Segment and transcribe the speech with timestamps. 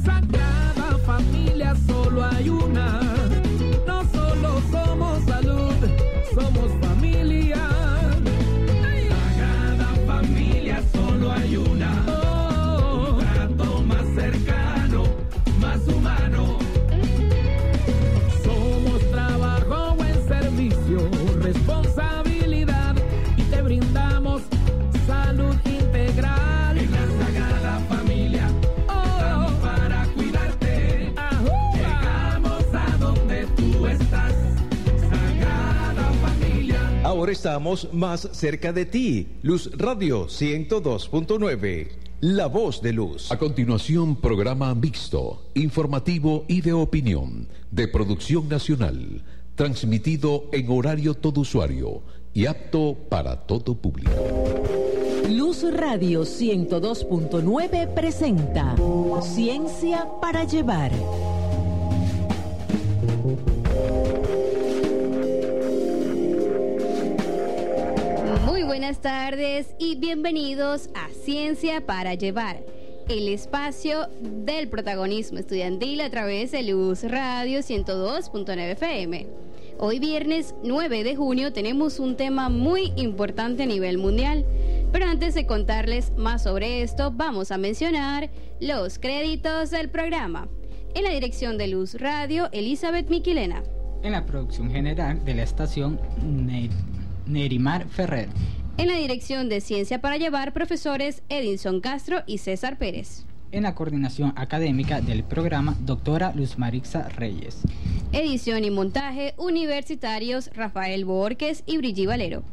[0.04, 2.69] Sagrada familia, solo hay una.
[37.30, 39.28] Ahora estamos más cerca de ti.
[39.44, 41.88] Luz Radio 102.9.
[42.22, 43.32] La voz de luz.
[43.32, 49.22] A continuación, programa mixto, informativo y de opinión, de producción nacional,
[49.54, 52.02] transmitido en horario todo usuario
[52.34, 54.10] y apto para todo público.
[55.30, 58.76] Luz Radio 102.9 presenta
[59.22, 60.92] Ciencia para llevar.
[68.80, 72.64] Buenas tardes y bienvenidos a Ciencia para Llevar,
[73.10, 79.28] el espacio del protagonismo estudiantil a través de Luz Radio 102.9 FM.
[79.80, 84.46] Hoy viernes 9 de junio tenemos un tema muy importante a nivel mundial,
[84.94, 88.30] pero antes de contarles más sobre esto, vamos a mencionar
[88.62, 90.48] los créditos del programa.
[90.96, 93.62] En la dirección de Luz Radio, Elizabeth Miquilena.
[94.04, 96.70] En la producción general de la estación Ne-
[97.28, 98.30] Nerimar Ferrer.
[98.80, 103.26] En la dirección de Ciencia para Llevar, profesores Edinson Castro y César Pérez.
[103.52, 107.60] En la coordinación académica del programa, doctora Luz Marixa Reyes.
[108.14, 112.44] Edición y montaje, universitarios Rafael Borges y Brigitte Valero.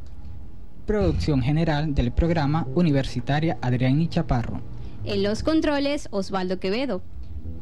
[0.85, 4.61] Producción general del programa, universitaria Adrián Chaparro.
[5.05, 7.03] En los controles, Osvaldo Quevedo.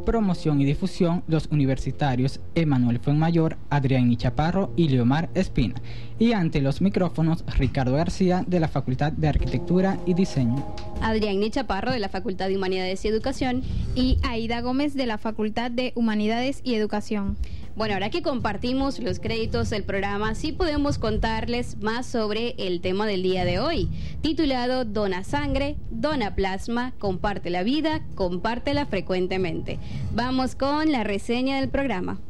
[0.04, 5.74] Promoción y difusión, los universitarios Emanuel Fuenmayor, Adrián Chaparro y Leomar Espina.
[6.18, 10.64] Y ante los micrófonos, Ricardo García de la Facultad de Arquitectura y Diseño.
[11.00, 13.62] Adrián Chaparro de la Facultad de Humanidades y Educación.
[13.94, 17.36] y Aida Gómez de la Facultad de Humanidades y Educación.
[17.76, 23.04] Bueno, ahora que compartimos los créditos del programa, sí podemos contarles más sobre el tema
[23.04, 23.90] del día de hoy,
[24.22, 29.80] titulado Dona Sangre, Dona Plasma, comparte la vida, compártela frecuentemente.
[30.12, 32.20] Vamos con la reseña del programa.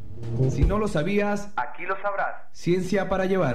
[0.49, 2.37] Si no lo sabías, aquí lo sabrás.
[2.53, 3.55] Ciencia para llevar.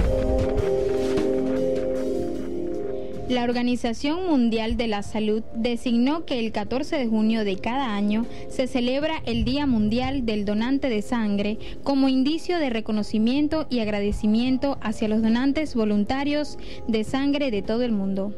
[3.29, 8.25] La Organización Mundial de la Salud designó que el 14 de junio de cada año
[8.49, 14.79] se celebra el Día Mundial del Donante de Sangre como indicio de reconocimiento y agradecimiento
[14.81, 16.57] hacia los donantes voluntarios
[16.87, 18.33] de sangre de todo el mundo.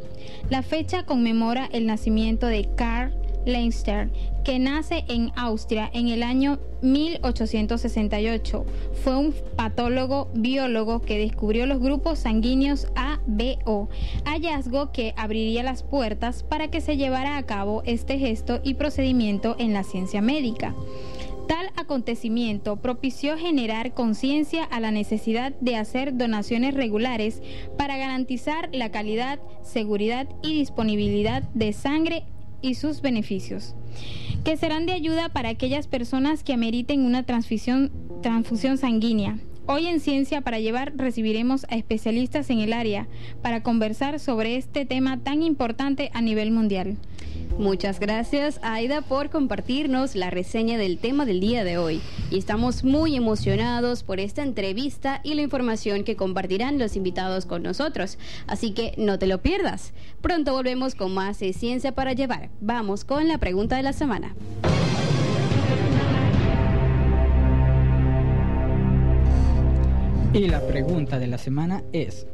[0.50, 3.14] La fecha conmemora el nacimiento de Karl
[3.46, 4.10] Leinster,
[4.44, 8.66] que nace en Austria en el año 1868.
[9.04, 13.90] Fue un patólogo biólogo que descubrió los grupos sanguíneos ABO,
[14.26, 19.56] hallazgo que abriría las puertas para que se llevara a cabo este gesto y procedimiento
[19.60, 20.76] en la ciencia médica.
[21.48, 27.42] Tal acontecimiento propició generar conciencia a la necesidad de hacer donaciones regulares
[27.78, 32.24] para garantizar la calidad, seguridad y disponibilidad de sangre
[32.62, 33.76] y sus beneficios,
[34.44, 37.92] que serán de ayuda para aquellas personas que ameriten una transfusión,
[38.22, 39.40] transfusión sanguínea.
[39.68, 43.08] Hoy en Ciencia para Llevar recibiremos a especialistas en el área
[43.42, 46.98] para conversar sobre este tema tan importante a nivel mundial.
[47.58, 52.02] Muchas gracias Aida por compartirnos la reseña del tema del día de hoy.
[52.32, 57.62] Y estamos muy emocionados por esta entrevista y la información que compartirán los invitados con
[57.62, 58.18] nosotros.
[58.48, 59.94] Así que no te lo pierdas.
[60.22, 62.50] Pronto volvemos con más de Ciencia para Llevar.
[62.62, 64.34] Vamos con la pregunta de la semana.
[70.34, 72.26] Y la pregunta de la semana es,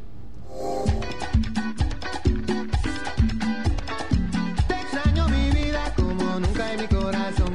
[4.70, 7.54] Extraño mi vida como nunca en mi corazón.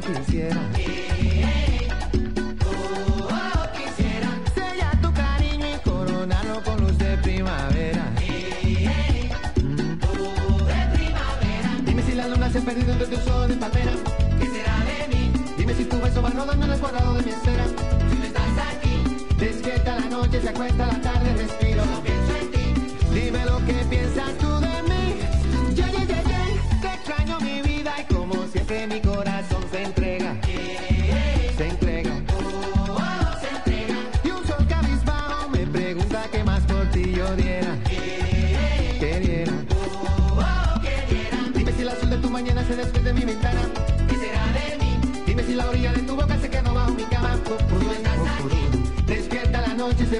[12.51, 13.91] Dulce perdido entre tus ojos de palmera.
[14.39, 15.31] ¿Qué será de mí?
[15.55, 17.65] Dime si tu beso va rodando en el cuadrado de mi esfera.
[18.09, 21.85] Si no estás aquí, despierta la noche, se acuesta la tarde, respiro.
[21.85, 22.95] No pienso en ti.
[23.13, 24.48] Dime lo que piensas tú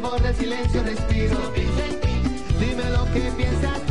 [0.02, 1.36] el silencio, respiro.
[2.58, 3.89] Dime lo que piensas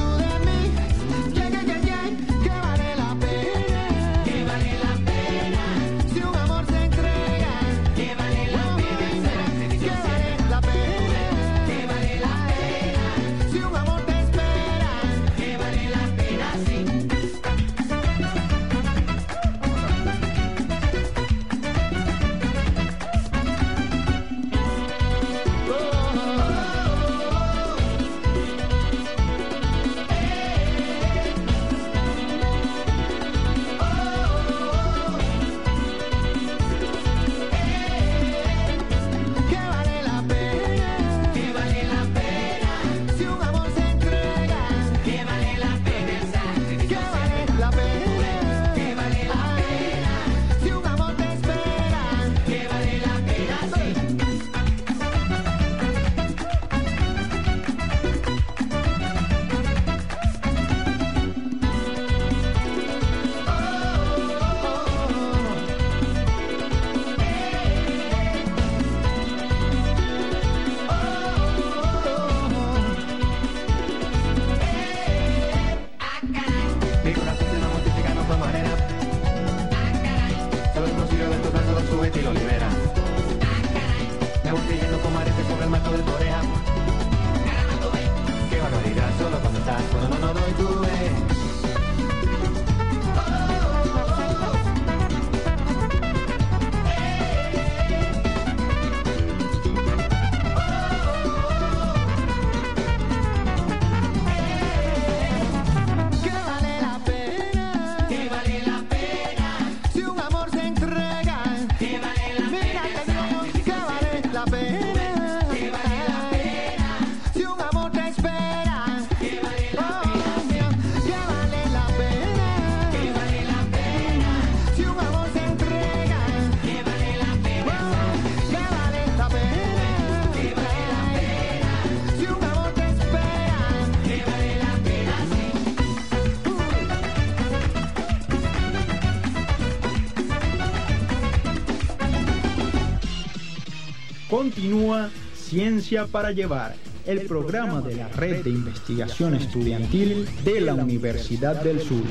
[144.58, 146.74] Continúa Ciencia para Llevar,
[147.06, 152.02] el programa de la Red de Investigación Estudiantil de la Universidad del Sur.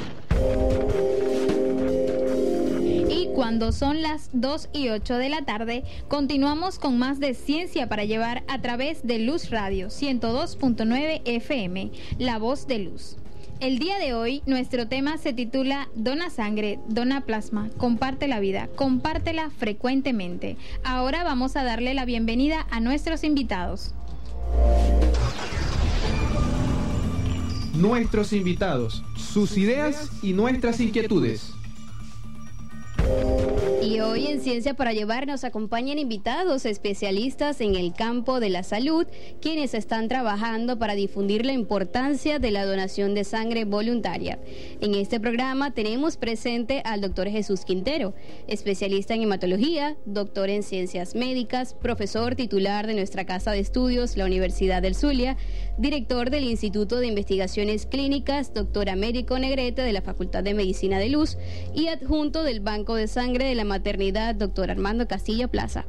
[3.09, 7.89] Y cuando son las 2 y 8 de la tarde, continuamos con más de ciencia
[7.89, 13.17] para llevar a través de Luz Radio 102.9 FM, La Voz de Luz.
[13.59, 18.69] El día de hoy nuestro tema se titula Dona sangre, dona plasma, comparte la vida,
[18.75, 20.57] compártela frecuentemente.
[20.83, 23.95] Ahora vamos a darle la bienvenida a nuestros invitados.
[27.73, 31.53] Nuestros invitados, sus ideas y nuestras inquietudes.
[33.87, 38.63] Y hoy en Ciencia para Llevar nos acompañan invitados especialistas en el campo de la
[38.63, 39.07] salud,
[39.39, 44.39] quienes están trabajando para difundir la importancia de la donación de sangre voluntaria.
[44.81, 48.13] En este programa tenemos presente al doctor Jesús Quintero,
[48.49, 54.25] especialista en hematología, doctor en ciencias médicas, profesor titular de nuestra casa de estudios, la
[54.25, 55.37] Universidad del Zulia,
[55.77, 61.07] director del Instituto de Investigaciones Clínicas, doctor Américo Negrete de la Facultad de Medicina de
[61.07, 61.37] Luz
[61.73, 63.63] y adjunto del Banco de Sangre de la
[64.33, 65.85] Doctor Armando Castillo Plaza.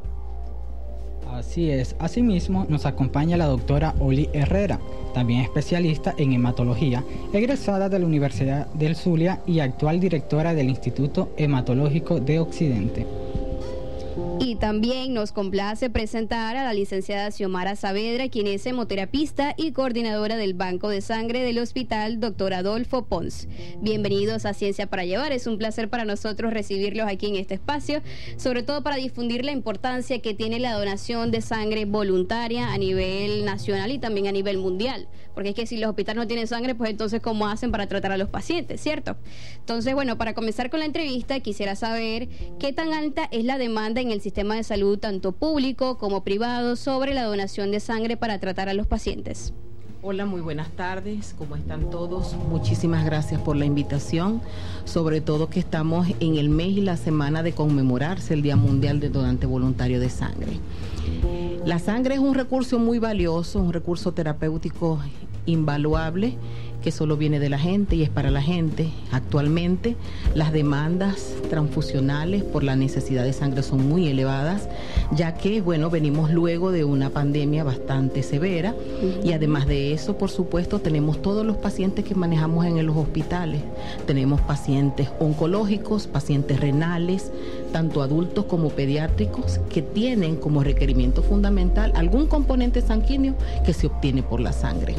[1.33, 1.95] Así es.
[1.99, 4.81] Asimismo, nos acompaña la doctora Oli Herrera,
[5.15, 11.33] también especialista en hematología, egresada de la Universidad del Zulia y actual directora del Instituto
[11.37, 13.07] Hematológico de Occidente.
[14.41, 20.37] Y también nos complace presentar a la licenciada Xiomara Saavedra, quien es hemoterapista y coordinadora
[20.37, 22.55] del Banco de Sangre del Hospital Dr.
[22.55, 23.49] Adolfo Pons.
[23.81, 25.33] Bienvenidos a Ciencia para Llevar.
[25.33, 28.01] Es un placer para nosotros recibirlos aquí en este espacio,
[28.37, 33.45] sobre todo para difundir la importancia que tiene la donación de sangre voluntaria a nivel
[33.45, 35.09] nacional y también a nivel mundial.
[35.35, 38.13] Porque es que si los hospitales no tienen sangre, pues entonces ¿cómo hacen para tratar
[38.13, 39.17] a los pacientes, cierto?
[39.59, 42.29] Entonces, bueno, para comenzar con la entrevista, quisiera saber
[42.59, 46.77] qué tan alta es la demanda en el sistema de salud, tanto público como privado,
[46.77, 49.53] sobre la donación de sangre para tratar a los pacientes.
[50.01, 52.37] Hola, muy buenas tardes, ¿cómo están todos?
[52.49, 54.41] Muchísimas gracias por la invitación,
[54.85, 59.01] sobre todo que estamos en el mes y la semana de conmemorarse el Día Mundial
[59.01, 60.53] del Donante Voluntario de Sangre.
[61.65, 65.01] La sangre es un recurso muy valioso, un recurso terapéutico
[65.49, 66.37] invaluable
[66.83, 68.91] que solo viene de la gente y es para la gente.
[69.11, 69.97] Actualmente
[70.35, 74.69] las demandas transfusionales por la necesidad de sangre son muy elevadas,
[75.13, 78.75] ya que, bueno, venimos luego de una pandemia bastante severa
[79.25, 83.61] y además de eso, por supuesto, tenemos todos los pacientes que manejamos en los hospitales.
[84.07, 87.33] Tenemos pacientes oncológicos, pacientes renales,
[87.73, 94.23] tanto adultos como pediátricos, que tienen como requerimiento fundamental algún componente sanguíneo que se obtiene
[94.23, 94.95] por la sangre.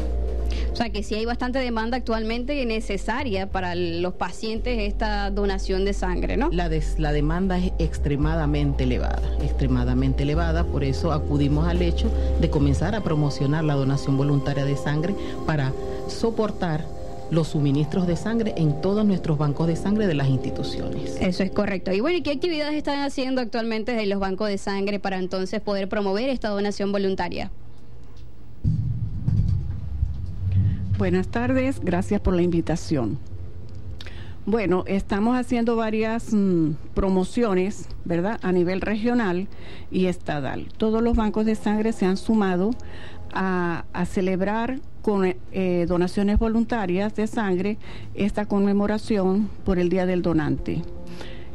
[0.72, 5.92] O sea que sí hay bastante demanda actualmente necesaria para los pacientes esta donación de
[5.92, 6.48] sangre, ¿no?
[6.52, 12.50] La, des- la demanda es extremadamente elevada, extremadamente elevada, por eso acudimos al hecho de
[12.50, 15.14] comenzar a promocionar la donación voluntaria de sangre
[15.46, 15.72] para
[16.08, 16.84] soportar
[17.30, 21.16] los suministros de sangre en todos nuestros bancos de sangre de las instituciones.
[21.20, 21.92] Eso es correcto.
[21.92, 25.60] Y bueno, ¿y qué actividades están haciendo actualmente desde los bancos de sangre para entonces
[25.60, 27.52] poder promover esta donación voluntaria?
[31.00, 33.18] Buenas tardes, gracias por la invitación.
[34.44, 38.38] Bueno, estamos haciendo varias mm, promociones, ¿verdad?
[38.42, 39.48] A nivel regional
[39.90, 40.66] y estatal.
[40.76, 42.72] Todos los bancos de sangre se han sumado
[43.32, 47.78] a, celebrar con eh, donaciones voluntarias de sangre
[48.12, 50.82] esta conmemoración por el Día del Donante.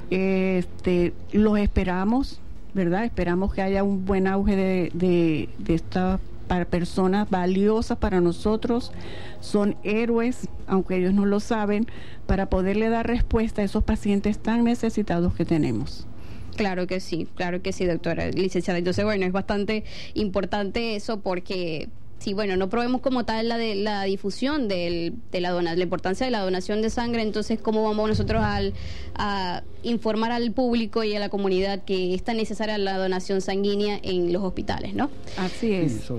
[0.09, 2.39] Este, los esperamos,
[2.73, 3.05] ¿verdad?
[3.05, 8.91] Esperamos que haya un buen auge de, de, de esta para personas valiosas para nosotros,
[9.39, 11.87] son héroes, aunque ellos no lo saben,
[12.25, 16.07] para poderle dar respuesta a esos pacientes tan necesitados que tenemos.
[16.55, 18.79] Claro que sí, claro que sí, doctora licenciada.
[18.79, 19.83] Entonces, bueno, es bastante
[20.13, 21.89] importante eso porque
[22.25, 25.83] sí, bueno, no probemos como tal la de la difusión del, de la dona, la
[25.83, 28.73] importancia de la donación de sangre, entonces cómo vamos nosotros al,
[29.15, 33.99] a informar al público y a la comunidad que es tan necesaria la donación sanguínea
[34.01, 35.09] en los hospitales, ¿no?
[35.37, 36.11] Así es.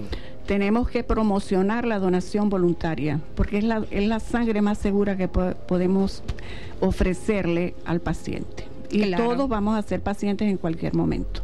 [0.47, 5.27] Tenemos que promocionar la donación voluntaria, porque es la, es la sangre más segura que
[5.27, 6.23] po podemos
[6.81, 8.65] ofrecerle al paciente.
[8.91, 9.25] Y Claro.
[9.25, 11.43] todos vamos a ser pacientes en cualquier momento.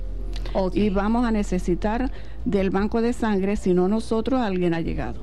[0.72, 2.10] Y vamos a necesitar
[2.44, 5.20] del banco de sangre, si no nosotros, alguien ha llegado.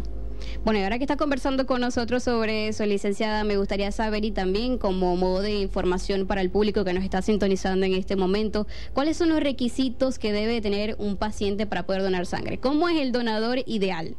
[0.63, 4.31] Bueno, y ahora que está conversando con nosotros sobre eso, licenciada, me gustaría saber y
[4.31, 8.67] también como modo de información para el público que nos está sintonizando en este momento,
[8.93, 12.57] ¿cuáles son los requisitos que debe tener un paciente para poder donar sangre?
[12.57, 14.15] ¿Cómo es el donador ideal?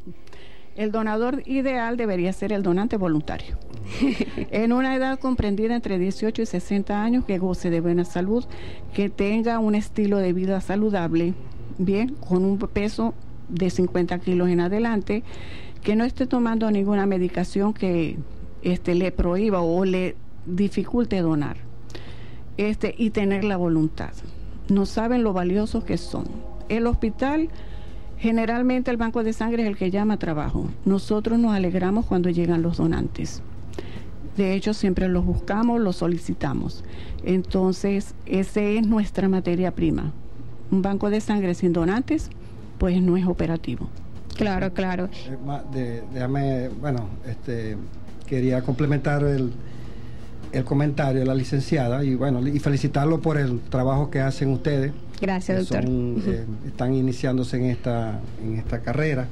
[0.76, 3.58] El donador ideal debería ser el donante voluntario.
[4.50, 8.44] en una edad comprendida entre 18 y 60 años, que goce de buena salud,
[8.94, 11.34] que tenga un estilo de vida saludable,
[11.78, 13.14] bien, con un peso
[13.48, 15.22] de 50 kilos en adelante,
[15.82, 18.16] que no esté tomando ninguna medicación que
[18.62, 20.16] este, le prohíba o le
[20.46, 21.56] dificulte donar,
[22.56, 24.10] este, y tener la voluntad.
[24.68, 26.26] No saben lo valiosos que son.
[26.68, 27.48] El hospital
[28.20, 30.66] Generalmente el banco de sangre es el que llama a trabajo.
[30.84, 33.42] Nosotros nos alegramos cuando llegan los donantes.
[34.40, 36.82] De hecho, siempre los buscamos, los solicitamos.
[37.24, 40.12] Entonces, esa es nuestra materia prima.
[40.70, 42.30] Un banco de sangre sin donantes,
[42.78, 43.90] pues no es operativo.
[44.38, 45.10] Claro, claro.
[45.26, 45.36] Eh,
[45.74, 47.76] de- déjame, bueno, este,
[48.26, 49.52] quería complementar el,
[50.52, 54.92] el comentario de la licenciada y bueno, y felicitarlo por el trabajo que hacen ustedes.
[55.20, 55.82] Gracias, que doctor.
[55.84, 59.26] son, eh, están iniciándose en esta, en esta carrera.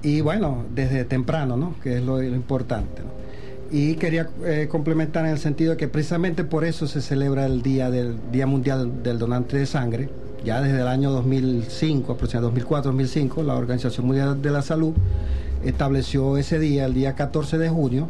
[0.00, 1.74] Y bueno, desde temprano, ¿no?
[1.82, 3.21] Que es lo, lo importante, ¿no?
[3.72, 7.62] Y quería eh, complementar en el sentido de que precisamente por eso se celebra el
[7.62, 10.10] Día del Día Mundial del Donante de Sangre.
[10.44, 14.92] Ya desde el año 2005, aproximadamente 2004-2005, la Organización Mundial de la Salud
[15.64, 18.08] estableció ese día, el día 14 de junio,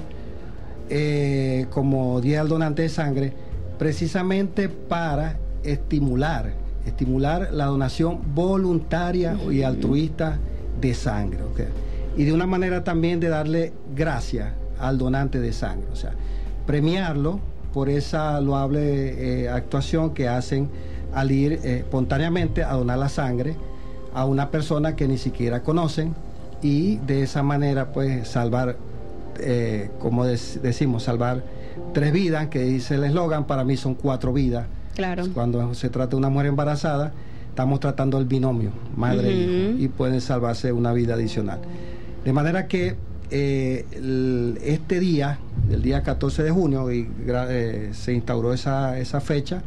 [0.91, 3.33] eh, como Día del Donante de Sangre,
[3.79, 6.55] precisamente para estimular,
[6.87, 10.41] estimular la donación voluntaria y altruista
[10.81, 11.39] de sangre.
[12.17, 16.13] Y de una manera también de darle gracias al donante de sangre, o sea,
[16.67, 17.41] premiarlo
[17.73, 20.69] por esa loable eh, actuación que hacen
[21.15, 23.57] al ir eh, espontáneamente a donar la sangre
[24.15, 26.15] a una persona que ni siquiera conocen
[26.63, 28.77] y de esa manera pues salvar,
[29.41, 31.43] eh, como dec- decimos, salvar
[31.95, 34.67] tres vidas, que dice el eslogan, para mí son cuatro vidas.
[34.95, 35.25] Claro.
[35.33, 37.13] Cuando se trata de una mujer embarazada,
[37.49, 39.33] estamos tratando el binomio, madre e
[39.71, 41.61] hijo, y pueden salvarse una vida adicional.
[42.25, 42.97] De manera que
[43.35, 45.39] eh, el- este día,
[45.71, 49.63] el día 14 de junio, y eh, se instauró esa, esa fecha,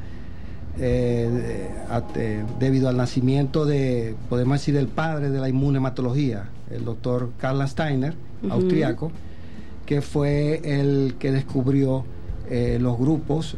[0.77, 7.67] eh, debido al nacimiento de, podemos decir, del padre de la inmunematología, el doctor Karl
[7.67, 8.53] Steiner, Ujú.
[8.53, 9.11] austriaco,
[9.85, 12.05] que fue el que descubrió
[12.79, 13.57] los grupos,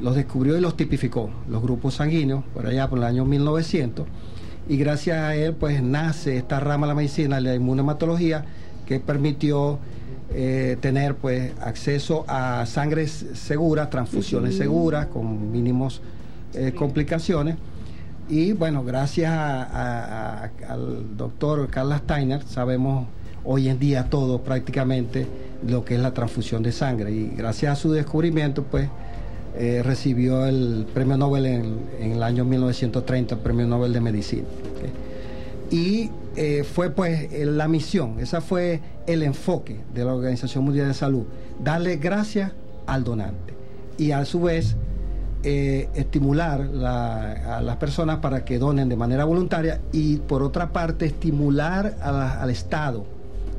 [0.00, 4.06] los descubrió y los tipificó, los grupos sanguíneos, por allá por el año 1900,
[4.70, 8.44] y gracias a él pues nace esta rama de la medicina, la inmunematología,
[8.86, 9.78] que permitió
[10.34, 16.00] eh, tener pues acceso a sangre s- segura, transfusiones seguras, con mínimos
[16.54, 17.56] eh, complicaciones.
[18.28, 23.06] Y bueno, gracias a- a- a- al doctor Carla Steiner sabemos
[23.44, 25.26] hoy en día todo prácticamente
[25.66, 27.10] lo que es la transfusión de sangre.
[27.10, 28.88] Y gracias a su descubrimiento, pues
[29.58, 34.44] eh, recibió el premio Nobel en, en el año 1930, el premio Nobel de Medicina.
[35.70, 40.88] Y eh, fue pues eh, la misión, esa fue el enfoque de la Organización Mundial
[40.88, 41.24] de Salud,
[41.62, 42.52] darle gracias
[42.86, 43.54] al donante
[43.98, 44.76] y a su vez
[45.44, 50.72] eh, estimular la- a las personas para que donen de manera voluntaria y por otra
[50.72, 53.04] parte estimular la- al Estado,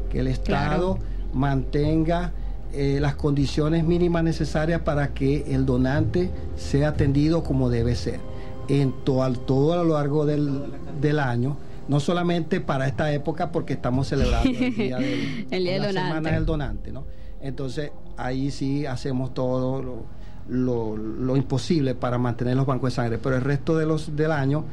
[0.09, 0.97] que el Estado
[1.33, 2.31] mantenga
[2.75, 8.19] las condiciones mínimas necesarias para que el donante sea atendido como debe ser
[8.67, 10.63] en to- al- todo a lo largo del,
[10.99, 11.57] del año.
[11.87, 15.87] No solamente para esta época, porque estamos celebrando el día del, El día del la
[15.87, 16.07] donante.
[16.09, 17.05] semana del donante, ¿no?
[17.41, 20.05] Entonces, ahí sí hacemos todo lo,
[20.47, 24.31] lo- lo imposible para mantener los bancos de sangre, pero el resto de los del
[24.31, 24.63] año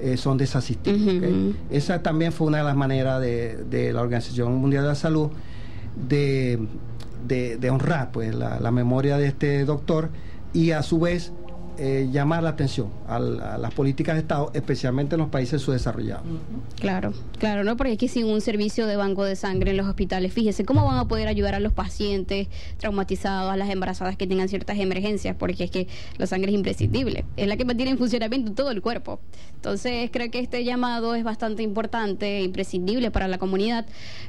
[0.00, 1.00] eh, son desasistidos.
[1.70, 5.30] Esa también fue una de las maneras de, de la Organización Mundial de la Salud
[6.08, 6.58] de,
[7.26, 10.10] de- de honrar pues, la, la memoria de este doctor
[10.52, 11.32] y a su vez
[11.78, 16.24] eh, llamar la atención al- a, las políticas de Estado, especialmente en los países subdesarrollados.
[16.80, 17.76] Claro, claro, ¿no?
[17.76, 20.84] Porque es que sin un servicio de banco de sangre en los hospitales, fíjese, ¿cómo
[20.84, 25.36] van a poder ayudar a los pacientes traumatizados, a las embarazadas que tengan ciertas emergencias?
[25.36, 28.82] Porque es que la sangre es imprescindible, es la que mantiene en funcionamiento todo el
[28.82, 29.20] cuerpo.
[29.54, 33.86] Entonces, creo que este llamado es bastante importante, imprescindible para la comunidad,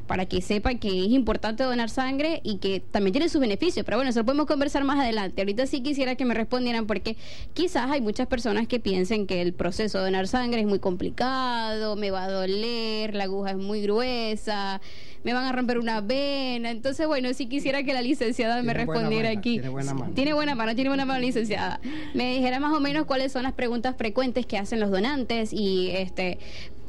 [0.08, 3.86] para que sepa que es importante donar sangre y que también tiene sus beneficios.
[3.86, 5.42] Pero bueno, eso lo podemos conversar más adelante.
[5.42, 7.16] Ahorita sí quisiera que me respondieran porque
[7.54, 11.96] quizás hay muchas personas que piensen que el proceso de donar sangre es muy complicado,
[11.96, 14.82] me va a doler, la aguja es muy gruesa,
[15.24, 16.72] me van a romper una vena.
[16.72, 19.54] Entonces, bueno, sí quisiera que la licenciada me respondiera mano, aquí.
[19.54, 20.14] tiene buena mano.
[20.14, 21.80] Tiene buena mano, tiene buena mano, licenciada.
[22.14, 25.92] Me dijera más o menos cuáles son las preguntas frecuentes que hacen los donantes y
[25.92, 26.40] este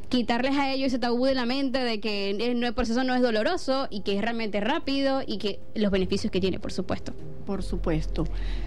[0.09, 3.21] quitarles a ellos ese tabú de la mente de que el el proceso no es
[3.21, 7.13] doloroso y que es realmente rápido y que los beneficios que tiene, por supuesto.
[7.45, 8.25] Por supuesto.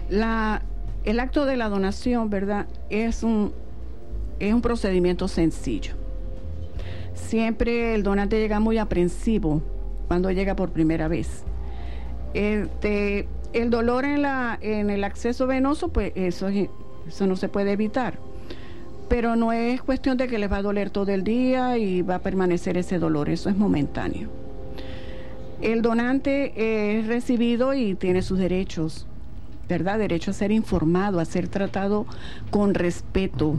[0.09, 0.63] La,
[1.05, 2.67] el acto de la donación, ¿verdad?
[2.89, 3.53] Es un,
[4.39, 5.93] es un procedimiento sencillo.
[7.13, 9.61] Siempre el donante llega muy aprensivo
[10.07, 11.43] cuando llega por primera vez.
[12.33, 16.69] Este, el dolor en, la, en el acceso venoso, pues eso, es-
[17.07, 18.19] eso no se puede evitar.
[19.07, 22.15] Pero no es cuestión de que les va a doler todo el día y va
[22.15, 24.29] a permanecer ese dolor, eso es momentáneo.
[25.61, 29.07] El donante es recibido y tiene sus derechos,
[29.67, 29.99] ¿verdad?
[29.99, 32.05] Derecho a ser informado, a ser tratado
[32.49, 33.57] con respeto,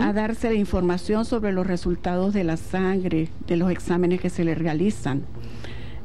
[0.00, 4.44] a darse la información sobre los resultados de la sangre, de los exámenes que se
[4.44, 5.22] le realizan.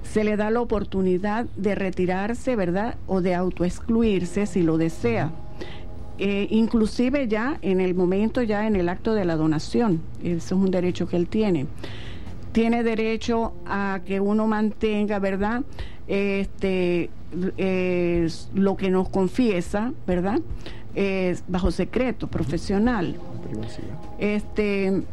[0.03, 2.95] Se le da la oportunidad de retirarse, ¿verdad?
[3.07, 5.31] O de autoexcluirse si lo desea.
[6.19, 10.01] Eh, inclusive ya en el momento, ya en el acto de la donación.
[10.23, 11.67] Eso es un derecho que él tiene
[12.57, 15.61] tiene derecho a que uno mantenga, ¿verdad?
[16.07, 17.11] Este,
[17.57, 20.39] eh, lo que nos confiesa, ¿verdad?
[20.95, 23.15] Es bajo secreto profesional.
[24.19, 25.03] Este,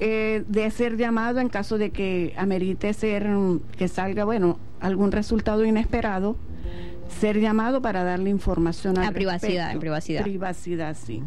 [0.00, 5.12] eh, de ser llamado en caso de que amerite ser, mm, que salga, bueno, algún
[5.12, 6.36] resultado inesperado,
[7.20, 9.72] ser llamado para darle información al A privacidad, respecto.
[9.72, 10.22] en privacidad.
[10.22, 11.22] Privacidad, sí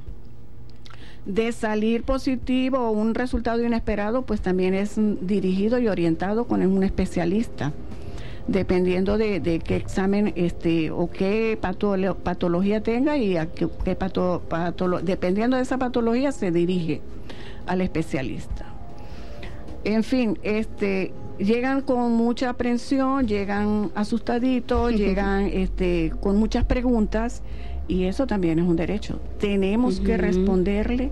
[1.27, 6.65] de salir positivo o un resultado inesperado, pues también es mm, dirigido y orientado con
[6.65, 7.73] un especialista,
[8.47, 13.95] dependiendo de, de qué examen este o qué patolo- patología tenga y a qué, qué
[13.97, 17.01] pato- patolo- dependiendo de esa patología se dirige
[17.65, 18.65] al especialista.
[19.83, 27.43] En fin, este llegan con mucha aprensión, llegan asustaditos, llegan este, con muchas preguntas
[27.87, 29.19] y eso también es un derecho.
[29.39, 31.11] Tenemos que responderle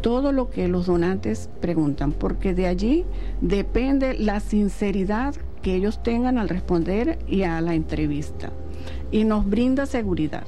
[0.00, 3.04] todo lo que los donantes preguntan, porque de allí
[3.40, 8.50] depende la sinceridad que ellos tengan al responder y a la entrevista.
[9.10, 10.46] Y nos brinda seguridad.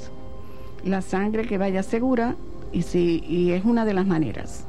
[0.85, 2.37] La sangre que vaya segura
[2.73, 4.65] y, si, y es una de las maneras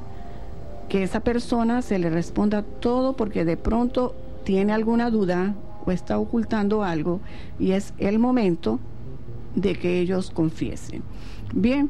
[0.92, 6.20] que esa persona se le responda todo porque de pronto tiene alguna duda o está
[6.20, 7.22] ocultando algo
[7.60, 8.78] y es el momento
[9.56, 11.02] de que ellos confiesen.
[11.54, 11.90] Bien,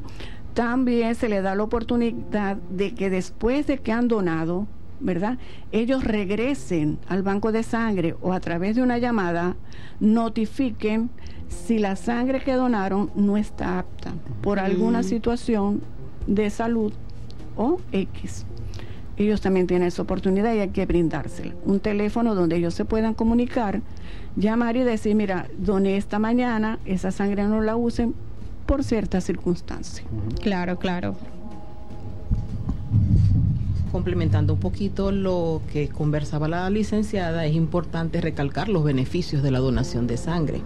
[0.53, 4.67] también se le da la oportunidad de que después de que han donado,
[5.01, 5.37] ¿verdad?
[5.71, 9.55] Ellos regresen al banco de sangre o a través de una llamada
[9.99, 11.09] notifiquen
[11.47, 15.03] si la sangre que donaron no está apta por alguna Mm.
[15.03, 15.81] situación
[16.27, 16.93] de salud
[17.57, 18.45] o X.
[19.17, 21.53] Ellos también tienen esa oportunidad y hay que brindársela.
[21.65, 23.81] Un teléfono donde ellos se puedan comunicar,
[24.35, 28.15] llamar y decir, mira, doné esta mañana, esa sangre no la usen
[28.65, 30.05] por ciertas circunstancias.
[30.41, 31.15] Claro, claro.
[33.91, 39.59] Complementando un poquito lo que conversaba la licenciada, es importante recalcar los beneficios de la
[39.59, 40.61] donación de sangre.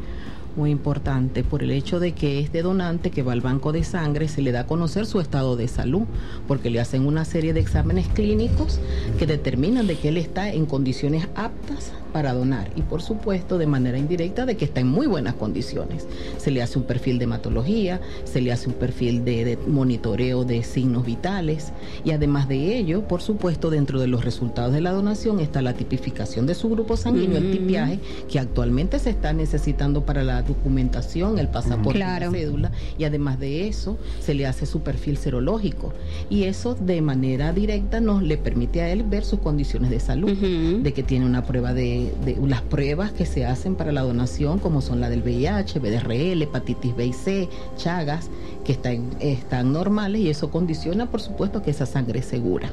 [0.55, 4.27] Muy importante por el hecho de que este donante que va al banco de sangre
[4.27, 6.03] se le da a conocer su estado de salud,
[6.47, 8.79] porque le hacen una serie de exámenes clínicos
[9.17, 13.67] que determinan de que él está en condiciones aptas para donar y por supuesto de
[13.67, 16.07] manera indirecta de que está en muy buenas condiciones.
[16.37, 20.45] Se le hace un perfil de hematología, se le hace un perfil de, de monitoreo
[20.45, 21.73] de signos vitales
[22.05, 25.73] y además de ello, por supuesto, dentro de los resultados de la donación está la
[25.73, 27.99] tipificación de su grupo sanguíneo, el tipiaje,
[28.29, 32.31] que actualmente se está necesitando para la documentación, el pasaporte, Claro.
[32.31, 35.91] la cédula y además de eso se le hace su perfil serológico
[36.29, 40.31] y eso de manera directa nos le permite a él ver sus condiciones de salud,
[40.31, 44.59] de que tiene una prueba de, de las pruebas que se hacen para la donación
[44.59, 48.29] como son la del VIH, BDRL, hepatitis B y C, Chagas,
[48.63, 52.71] que están, están normales y eso condiciona por supuesto que esa sangre es segura.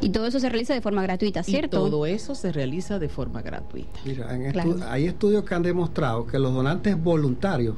[0.00, 1.86] Y todo eso se realiza de forma gratuita, ¿cierto?
[1.86, 4.00] Y todo eso se realiza de forma gratuita.
[4.04, 4.76] Mira, en Claro.
[4.76, 7.74] estu- hay estudios que han demostrado que los donantes voluntarios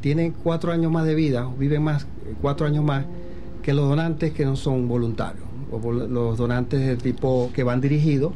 [0.00, 3.04] tienen cuatro años más de vida, viven más, eh, cuatro años más,
[3.62, 7.80] que los donantes que no son voluntarios, o vol- los donantes de tipo que van
[7.80, 8.32] dirigidos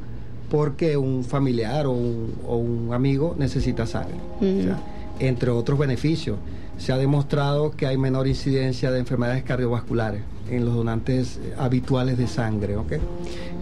[0.50, 4.16] porque un familiar o un, o un amigo necesita sangre.
[4.36, 4.78] O sea,
[5.18, 6.36] entre otros beneficios,
[6.78, 12.18] se ha demostrado que hay menor incidencia de enfermedades cardiovasculares en los donantes eh, habituales
[12.18, 12.76] de sangre.
[12.76, 12.92] ¿ok?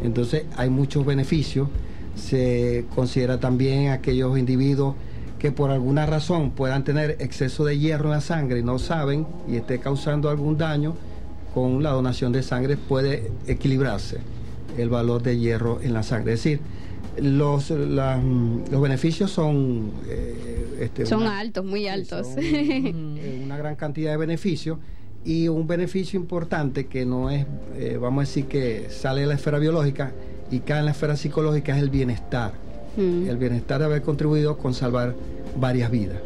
[0.02, 1.68] Entonces hay muchos beneficios.
[2.16, 4.94] Se considera también aquellos individuos
[5.38, 9.26] que por alguna razón puedan tener exceso de hierro en la sangre y no saben
[9.48, 10.94] y esté causando algún daño,
[11.52, 14.18] con la donación de sangre puede equilibrarse
[14.78, 16.32] el valor de hierro en la sangre.
[16.34, 16.60] Es decir,
[17.20, 18.20] los, la-
[18.70, 19.92] los beneficios son...
[20.08, 22.26] eh, este, Son una- altos, muy altos.
[22.36, 24.78] eh, una gran cantidad de beneficios
[25.24, 29.34] y un beneficio importante que no es, eh, vamos a decir que sale de la
[29.34, 30.12] esfera biológica
[30.50, 32.52] y cae en la esfera psicológica es el bienestar.
[32.96, 33.28] Mm.
[33.28, 35.14] El bienestar de haber contribuido con salvar
[35.58, 36.18] varias vidas.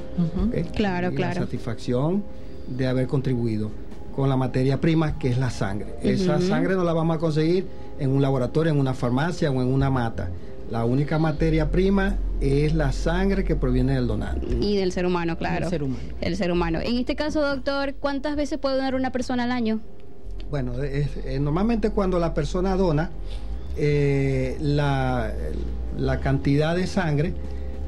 [0.74, 1.34] Claro, y claro.
[1.40, 2.24] La satisfacción
[2.66, 3.70] de haber contribuido
[4.16, 5.94] con la materia prima que es la sangre.
[6.02, 7.66] Esa sangre no la vamos a conseguir
[7.98, 10.28] en un laboratorio, en una farmacia o en una mata.
[10.70, 14.46] La única materia prima es la sangre que proviene del donante.
[14.60, 15.60] Y del ser humano, claro.
[15.62, 16.02] Del ser humano.
[16.20, 16.78] El ser humano.
[16.80, 19.80] En este caso, doctor, ¿cuántas veces puede donar una persona al año?
[20.50, 23.10] Bueno, es- eh, normalmente cuando la persona dona,
[23.76, 25.32] eh, la,
[25.96, 27.32] la cantidad de sangre,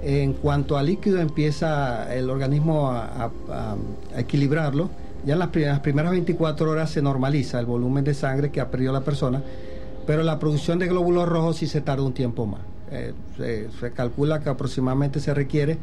[0.02, 3.76] en cuanto al líquido empieza el organismo a, a- a-
[4.16, 4.88] a equilibrarlo,
[5.26, 8.60] ya en las primeras, las primeras 24 horas se normaliza el volumen de sangre que
[8.62, 9.42] ha perdido la persona,
[10.10, 12.62] pero la producción de glóbulos rojos sí se tarda un tiempo más.
[12.90, 15.78] Eh, se, se calcula que aproximadamente se requiere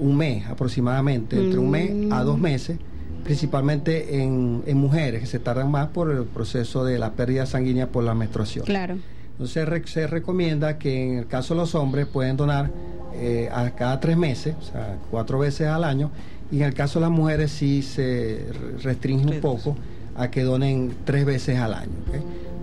[0.00, 2.76] un mes, aproximadamente, entre un mes a dos meses,
[3.22, 7.86] principalmente en, en mujeres, que se tardan más por el proceso de la pérdida sanguínea
[7.86, 8.64] por la menstruación.
[8.64, 8.96] Claro.
[9.30, 12.72] Entonces re- se recomienda que en el caso de los hombres pueden donar
[13.14, 16.10] eh, a cada tres meses, o sea, cuatro veces al año,
[16.50, 19.76] y en el caso de las mujeres sí se re- restringe un poco
[20.16, 21.92] a que donen tres veces al año.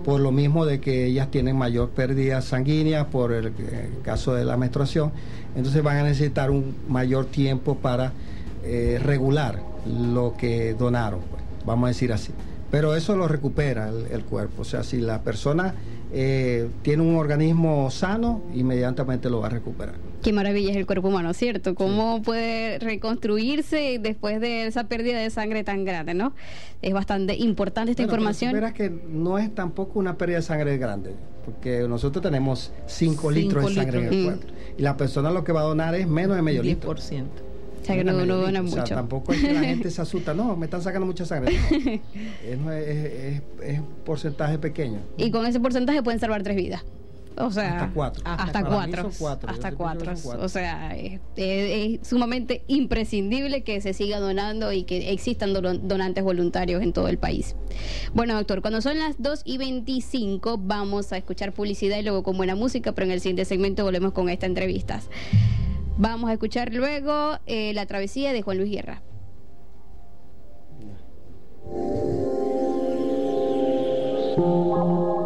[0.06, 3.52] Por lo mismo de que ellas tienen mayor pérdida sanguínea por el,
[4.02, 5.12] caso de la menstruación,
[5.54, 8.12] entonces van a necesitar un mayor tiempo para
[8.64, 12.32] eh, regular lo que donaron, pues, vamos a decir así.
[12.70, 14.62] Pero eso lo recupera el, el cuerpo.
[14.62, 15.74] O sea, si la persona
[16.12, 20.05] eh, tiene un organismo sano, inmediatamente lo va a recuperar.
[20.26, 21.76] Qué maravilla es el cuerpo humano, ¿cierto?
[21.76, 26.32] ¿Cómo puede reconstruirse después de esa pérdida de sangre tan grande, no?
[26.82, 28.52] Es bastante importante esta Bueno, información.
[28.52, 31.12] verás que no es tampoco una pérdida de sangre grande,
[31.44, 34.38] porque nosotros tenemos 5 Cinco litros de sangre en el litros.
[34.40, 34.52] cuerpo.
[34.76, 36.90] y la persona lo que va a donar es menos de medio litro.
[36.92, 37.22] 10%.
[37.82, 38.68] O sea, que no, no medio donan litro.
[38.68, 38.94] O sea, mucho.
[38.96, 41.56] tampoco es que la gente se asusta, no, me están sacando mucha sangre.
[42.64, 44.98] No, es, es- es- es un porcentaje pequeño.
[45.18, 46.84] Y con ese porcentaje pueden salvar tres vidas.
[47.38, 48.22] O sea, Hasta cuatro.
[48.24, 49.08] Hasta cuatro.
[49.46, 50.14] Hasta cuatro.
[50.40, 55.86] O sea, es, es- es sumamente imprescindible que se siga donando y que existan don-
[55.86, 57.54] donantes voluntarios en todo el país.
[58.14, 62.36] Bueno, doctor, cuando son las 2 y 25 vamos a escuchar publicidad y luego con
[62.38, 65.08] buena música, pero en el siguiente segmento volvemos con estas entrevistas.
[65.98, 69.02] Vamos a escuchar luego eh, La travesía de Juan Luis Guerra.
[74.36, 75.25] Como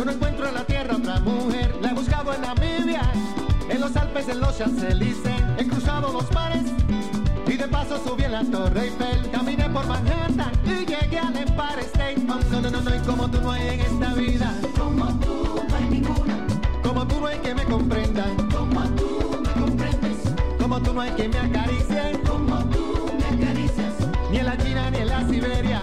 [0.00, 1.76] yo no encuentro en la tierra otra mujer.
[1.82, 3.02] La he buscado en Namibia,
[3.68, 5.42] en los Alpes, en los Champs-Élysées.
[5.58, 6.62] He cruzado los mares
[7.46, 9.30] y de paso subí en la Torre Eiffel.
[9.30, 12.16] Caminé por Manhattan y llegué al Empire State.
[12.30, 14.54] Oh, no, no, no, no, y como tú no hay en esta vida.
[14.78, 16.46] Como tú no hay ninguna.
[16.82, 18.24] Como tú no hay que me comprenda.
[18.56, 20.18] Como tú me comprendes.
[20.58, 22.20] Como tú no hay que me acaricie.
[22.26, 23.94] Como tú me acaricias.
[24.30, 25.82] Ni en la China ni en la Siberia.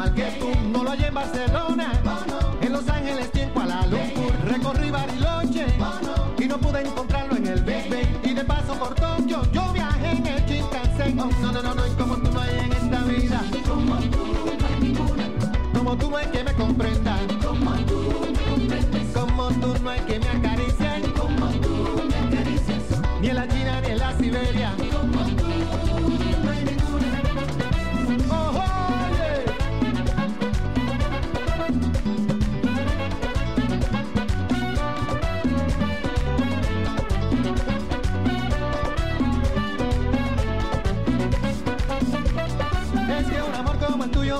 [0.00, 0.48] Igual que tú.
[0.72, 2.09] No lo hallé en Barcelona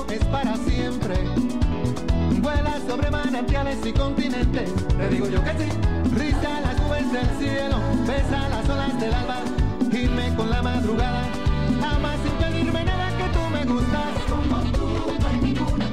[0.09, 1.15] es para siempre.
[2.41, 4.73] Vuela sobre manantiales y continentes.
[4.97, 5.69] Te digo yo que sí.
[6.15, 7.77] Risa las nubes del cielo.
[8.07, 9.37] Besa las olas del alba.
[9.91, 11.23] Irme con la madrugada.
[11.93, 14.13] Ama sin pedirme nada que tú me gustas.
[14.29, 14.87] Como tú
[15.19, 15.85] no hay ninguna.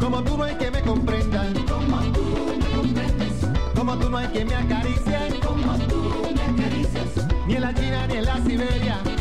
[0.00, 1.54] Como tú no hay que me comprendan.
[1.64, 2.24] Como tú
[2.58, 3.32] me comprendes.
[3.74, 5.40] Como tú no hay que me acaricie.
[5.44, 7.26] Como tú me acaricias.
[7.46, 9.15] Ni en la China ni en la Siberia.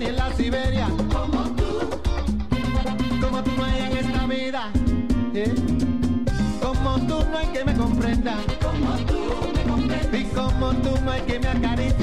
[0.00, 0.88] Ni en la Siberia.
[1.12, 1.90] Como tú.
[3.20, 4.72] Como tú no hay en esta vida.
[5.34, 5.54] ¿eh?
[6.62, 8.36] Como tú no hay que me comprenda.
[8.62, 9.18] Como tú
[9.54, 10.20] me comprendes.
[10.20, 11.99] Y como tú no hay que me acaricie.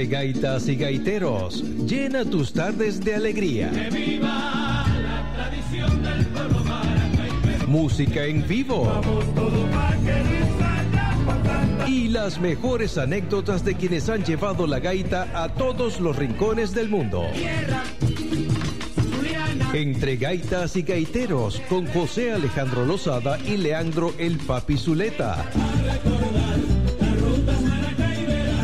[0.00, 3.70] Entre gaitas y gaiteros, llena tus tardes de alegría.
[3.70, 6.64] Que viva la tradición del pueblo
[7.66, 8.86] Música en vivo.
[8.86, 9.66] Vamos todo
[11.84, 16.72] que Y las mejores anécdotas de quienes han llevado la gaita a todos los rincones
[16.72, 17.26] del mundo.
[17.34, 17.82] Tierra
[19.74, 25.44] Entre gaitas y gaiteros, con José Alejandro Lozada y Leandro El Papi Zuleta.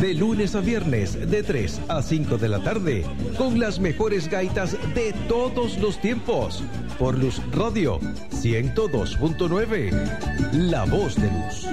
[0.01, 3.03] De lunes a viernes, de 3 a 5 de la tarde,
[3.35, 6.63] con las mejores gaitas de todos los tiempos.
[6.99, 11.65] Por Luz Radio 102.9, La Voz de Luz.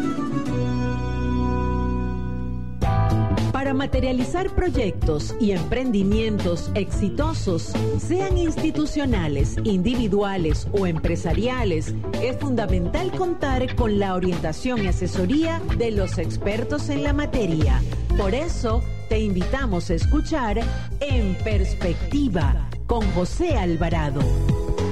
[3.52, 13.98] Para materializar proyectos y emprendimientos exitosos, sean institucionales, individuales o empresariales, es fundamental contar con
[13.98, 17.82] la orientación y asesoría de los expertos en la materia.
[18.18, 20.61] Por eso, te invitamos a escuchar
[21.00, 24.20] En Perspectiva con José Alvarado.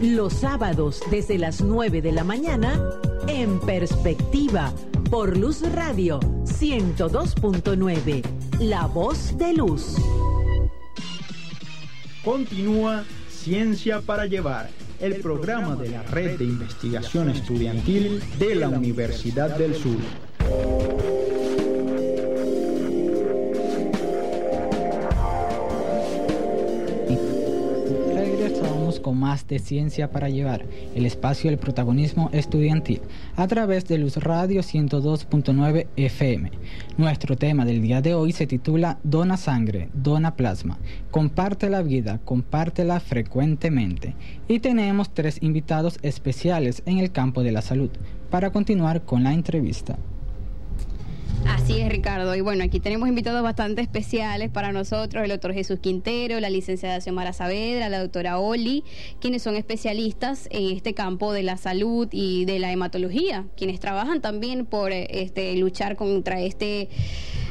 [0.02, 2.80] Los sábados desde las 9 de la mañana,
[3.28, 4.72] En Perspectiva,
[5.08, 8.22] por Luz Radio 102.9,
[8.58, 9.96] La Voz de Luz.
[12.24, 14.68] Continúa Ciencia para Llevar,
[15.00, 21.21] el programa de la Red de Investigación Estudiantil de la Universidad del Sur.
[29.32, 33.00] Más de Ciencia para Llevar, el espacio del protagonismo estudiantil,
[33.34, 36.50] a través de Luz Radio 102.9 FM.
[36.98, 40.78] Nuestro tema del día de hoy se titula Dona sangre, dona plasma.
[41.10, 44.14] Comparte la vida, compártela frecuentemente.
[44.48, 47.88] Y tenemos tres invitados especiales en el campo de la salud
[48.28, 49.96] para continuar con la entrevista.
[51.46, 52.34] Así es, Ricardo.
[52.34, 57.00] Y bueno, aquí tenemos invitados bastante especiales para nosotros, el doctor Jesús Quintero, la licenciada
[57.00, 58.84] Xiomara Saavedra, la doctora Oli,
[59.20, 64.20] quienes son especialistas en este campo de la salud y de la hematología, quienes trabajan
[64.20, 66.88] también por este luchar contra este,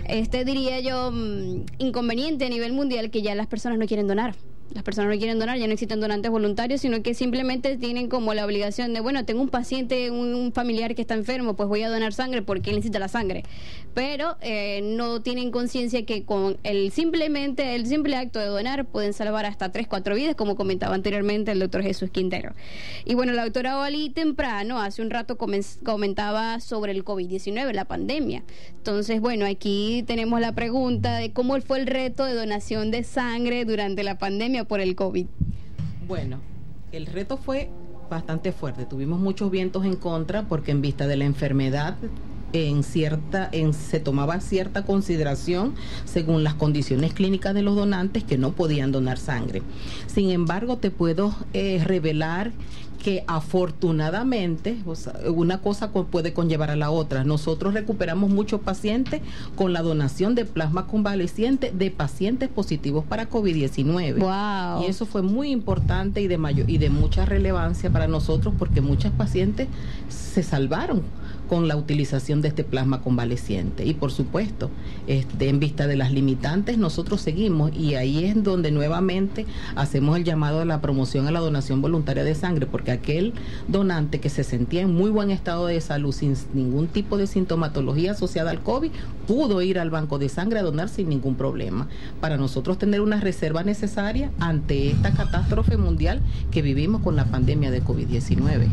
[0.07, 4.35] este diría yo, mm, inconveniente a nivel mundial que ya las personas no quieren donar
[4.73, 8.33] las personas no quieren donar, ya no existen donantes voluntarios, sino que simplemente tienen como
[8.33, 11.89] la obligación de, bueno, tengo un paciente, un, familiar que está enfermo, pues voy a
[11.89, 13.43] donar sangre porque él necesita la sangre.
[13.93, 19.13] Pero eh, no tienen conciencia que con el simplemente, el simple acto de donar pueden
[19.13, 22.53] salvar hasta tres, cuatro vidas, como comentaba anteriormente el doctor Jesús Quintero.
[23.05, 27.85] Y bueno, la doctora Oli temprano, hace un rato comen- comentaba sobre el COVID-19, la
[27.85, 28.43] pandemia.
[28.77, 33.65] Entonces, bueno, aquí tenemos la pregunta de cómo fue el reto de donación de sangre
[33.65, 35.27] durante la pandemia por el COVID.
[36.07, 36.39] Bueno,
[36.91, 37.69] el reto fue
[38.09, 38.85] bastante fuerte.
[38.85, 41.95] Tuvimos muchos vientos en contra porque en vista de la enfermedad
[42.53, 45.73] en cierta en, se tomaba cierta consideración
[46.05, 49.61] según las condiciones clínicas de los donantes que no podían donar sangre.
[50.07, 52.51] Sin embargo, te puedo eh, revelar
[53.03, 57.23] que afortunadamente o sea, una cosa co- puede conllevar a la otra.
[57.23, 59.21] Nosotros recuperamos muchos pacientes
[59.55, 64.19] con la donación de plasma convaleciente de pacientes positivos para COVID-19.
[64.19, 64.83] Wow.
[64.83, 68.81] Y eso fue muy importante y de mayor y de mucha relevancia para nosotros porque
[68.81, 69.67] muchas pacientes
[70.09, 71.01] se salvaron
[71.51, 73.85] con la utilización de este plasma convaleciente.
[73.85, 74.71] Y por supuesto,
[75.05, 80.23] este, en vista de las limitantes, nosotros seguimos y ahí es donde nuevamente hacemos el
[80.23, 83.33] llamado a la promoción a la donación voluntaria de sangre, porque aquel
[83.67, 88.13] donante que se sentía en muy buen estado de salud sin ningún tipo de sintomatología
[88.13, 88.91] asociada al COVID,
[89.31, 91.87] pudo ir al banco de sangre a donar sin ningún problema.
[92.19, 97.71] Para nosotros tener una reserva necesaria ante esta catástrofe mundial que vivimos con la pandemia
[97.71, 98.67] de COVID-19.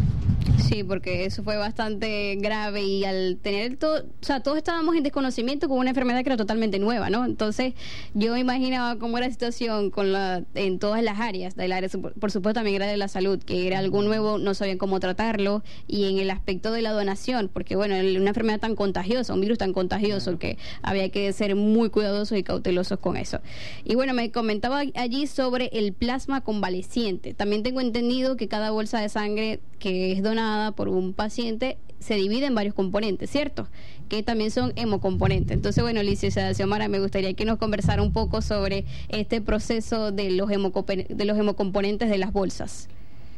[0.59, 5.03] Sí, porque eso fue bastante grave y al tener todo, o sea, todos estábamos en
[5.05, 7.25] desconocimiento con una enfermedad que era totalmente nueva, ¿no?
[7.25, 7.75] Entonces,
[8.15, 12.31] yo imaginaba cómo era la situación con la, en todas las áreas del área, por
[12.33, 16.11] supuesto también era de la salud, que era algo nuevo, no sabían cómo tratarlo y
[16.11, 19.73] en el aspecto de la donación, porque bueno, una enfermedad tan contagiosa, un virus tan
[19.73, 20.48] contagioso que
[20.83, 23.41] había que ser muy cuidadosos y cautelosos con eso.
[23.85, 27.35] Y bueno, me comentaba allí sobre el plasma convaleciente.
[27.35, 32.15] También tengo entendido que cada bolsa de sangre que es donada por un paciente se
[32.15, 33.69] divide en varios componentes, ¿cierto?
[34.09, 35.57] Que también son hemocomponentes.
[35.57, 40.31] Entonces, bueno, licenciada Xiomara, me gustaría que nos conversara un poco sobre este proceso de
[40.31, 42.89] los, de los hemocomponentes de las bolsas.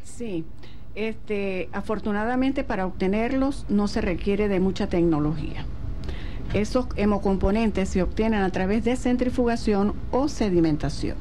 [0.05, 0.45] Sí,
[0.95, 5.65] este, afortunadamente para obtenerlos no se requiere de mucha tecnología.
[6.53, 11.17] Esos hemocomponentes se obtienen a través de centrifugación o sedimentación.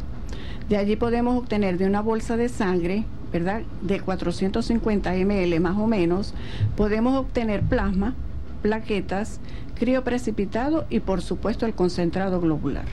[0.70, 3.62] De allí podemos obtener de una bolsa de sangre, ¿verdad?
[3.82, 6.34] De 450 ml más o menos,
[6.76, 8.16] podemos obtener plasma,
[8.64, 9.40] plaquetas,
[9.76, 12.86] crío precipitado y por supuesto el concentrado globular.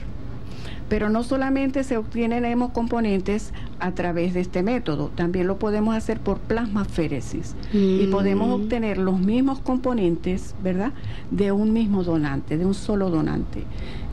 [0.89, 6.19] Pero no solamente se obtienen hemocomponentes a través de este método, también lo podemos hacer
[6.19, 8.11] por plasmaféresis y Mm.
[8.11, 10.93] podemos obtener los mismos componentes, ¿verdad?
[11.29, 13.63] De un mismo donante, de un solo donante.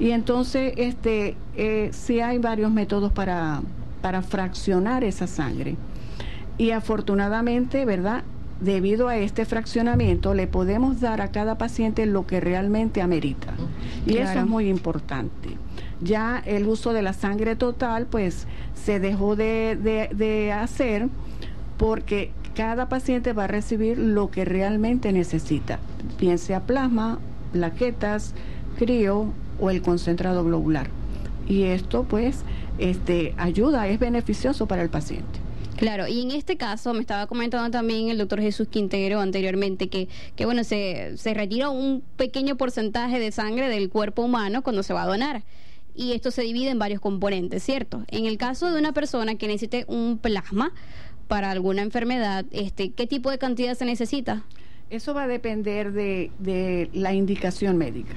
[0.00, 3.62] Y entonces, este, eh, sí hay varios métodos para,
[4.02, 5.76] para fraccionar esa sangre.
[6.58, 8.22] Y afortunadamente, ¿verdad?
[8.60, 13.54] Debido a este fraccionamiento, le podemos dar a cada paciente lo que realmente amerita.
[14.06, 15.50] Y eso es muy importante.
[16.04, 19.76] Ya el uso de la sangre total, pues se dejó de,
[20.14, 21.08] de- hacer
[21.78, 25.78] porque cada paciente va a recibir lo que realmente necesita,
[26.20, 27.18] bien sea plasma,
[27.52, 28.34] plaquetas,
[28.78, 30.88] crío o el concentrado globular.
[31.48, 32.42] Y esto pues
[32.78, 35.40] este, ayuda, es beneficioso para el paciente.
[35.76, 40.08] Claro, y en este caso me estaba comentando también el doctor Jesús Quintero anteriormente que,
[40.36, 44.92] que bueno, se, se retira un pequeño porcentaje de sangre del cuerpo humano cuando se
[44.94, 45.42] va a donar.
[45.94, 48.02] Y esto se divide en varios componentes, ¿cierto?
[48.08, 50.72] En el caso de una persona que necesite un plasma
[51.28, 54.42] para alguna enfermedad, este, ¿qué tipo de cantidad se necesita?
[54.90, 58.16] Eso va a depender de, de la indicación médica,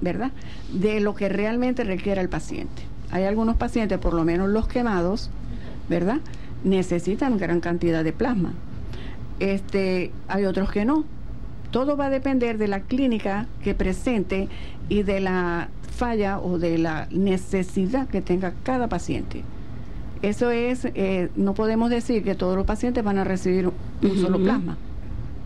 [0.00, 0.30] ¿verdad?
[0.72, 2.82] De lo que realmente requiera el paciente.
[3.10, 5.30] Hay algunos pacientes, por lo menos los quemados,
[5.88, 6.18] ¿verdad?
[6.64, 8.52] Necesitan gran cantidad de plasma.
[9.38, 11.04] Este, hay otros que no.
[11.70, 14.48] Todo va a depender de la clínica que presente
[14.88, 19.42] y de la falla o de la necesidad que tenga cada paciente.
[20.22, 23.70] Eso es, eh, no podemos decir que todos los pacientes van a recibir
[24.02, 24.76] un solo plasma.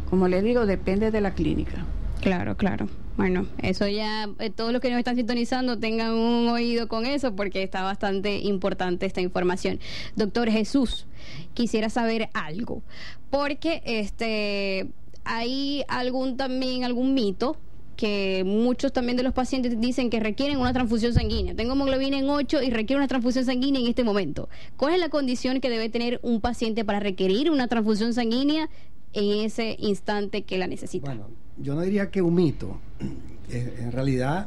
[0.09, 1.85] Como le digo, depende de la clínica.
[2.21, 2.89] Claro, claro.
[3.17, 7.37] Bueno, eso ya, eh, todos los que nos están sintonizando tengan un oído con eso
[7.37, 9.79] porque está bastante importante esta información.
[10.17, 11.07] Doctor Jesús,
[11.55, 12.83] quisiera saber algo,
[13.31, 14.89] porque este
[15.25, 17.57] hay algún también algún mito
[18.01, 21.55] que muchos también de los pacientes dicen que requieren una transfusión sanguínea.
[21.55, 24.49] Tengo hemoglobina en 8 y requiero una transfusión sanguínea en este momento.
[24.79, 28.71] ¿Cuál es la condición que debe tener un paciente para requerir una transfusión sanguínea
[29.13, 31.15] en ese instante que la necesita?
[31.59, 32.81] Yo no diría que un mito.
[33.53, 34.47] Eh, en realidad,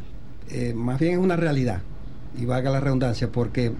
[0.49, 1.81] eh, más bien es una realidad.
[2.39, 3.73] Y valga la redundancia, porque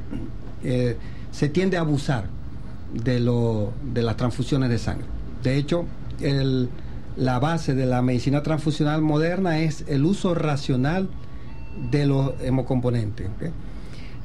[0.61, 0.97] eh,
[1.31, 2.25] se tiende a abusar
[2.93, 5.05] de, lo, de las transfusiones de sangre.
[5.41, 5.85] De hecho,
[6.19, 6.67] el-
[7.17, 11.09] la base de la medicina transfusional moderna es el uso racional
[11.91, 13.27] de los hemocomponentes.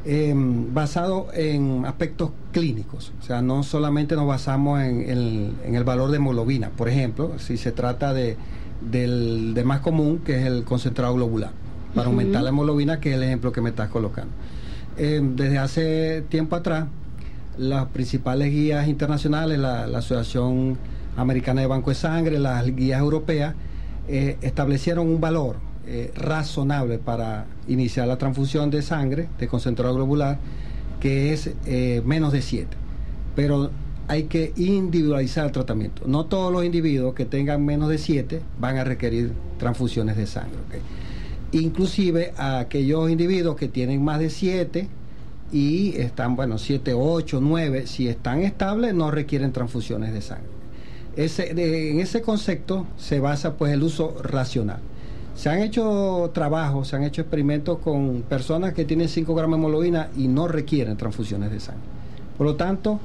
[0.04, 3.12] eh, basado en aspectos clínicos.
[3.20, 6.70] O sea, no solamente nos basamos en el, en el valor de hemoglobina.
[6.70, 8.36] Por ejemplo, si se trata de,
[8.80, 11.50] del, de más común, que es el concentrado globular,
[11.94, 14.32] para aumentar la hemoglobina, que es el ejemplo que me estás colocando.
[14.96, 16.86] Eh, desde hace tiempo atrás,
[17.56, 20.78] las principales guías internacionales, la, la Asociación
[21.18, 23.54] Americana de Banco de Sangre, las guías europeas,
[24.06, 30.38] eh, establecieron un valor eh, razonable para iniciar la transfusión de sangre, de concentrado globular,
[31.00, 32.68] que es eh, menos de 7.
[33.34, 33.70] Pero
[34.06, 36.02] hay que individualizar el tratamiento.
[36.06, 40.58] No todos los individuos que tengan menos de 7 van a requerir transfusiones de sangre.
[41.50, 44.88] Inclusive aquellos individuos que tienen más de 7
[45.50, 50.57] y están, bueno, 7, 8, 9, si están estables no requieren transfusiones de sangre.
[51.18, 54.78] Ese, de- en ese concepto se basa pues el uso racional.
[55.34, 59.62] Se han hecho trabajos, se han hecho experimentos con personas que tienen 5 gramos de
[59.62, 61.82] hemoglobina y no requieren transfusiones de sangre.
[62.36, 63.00] Por lo tanto,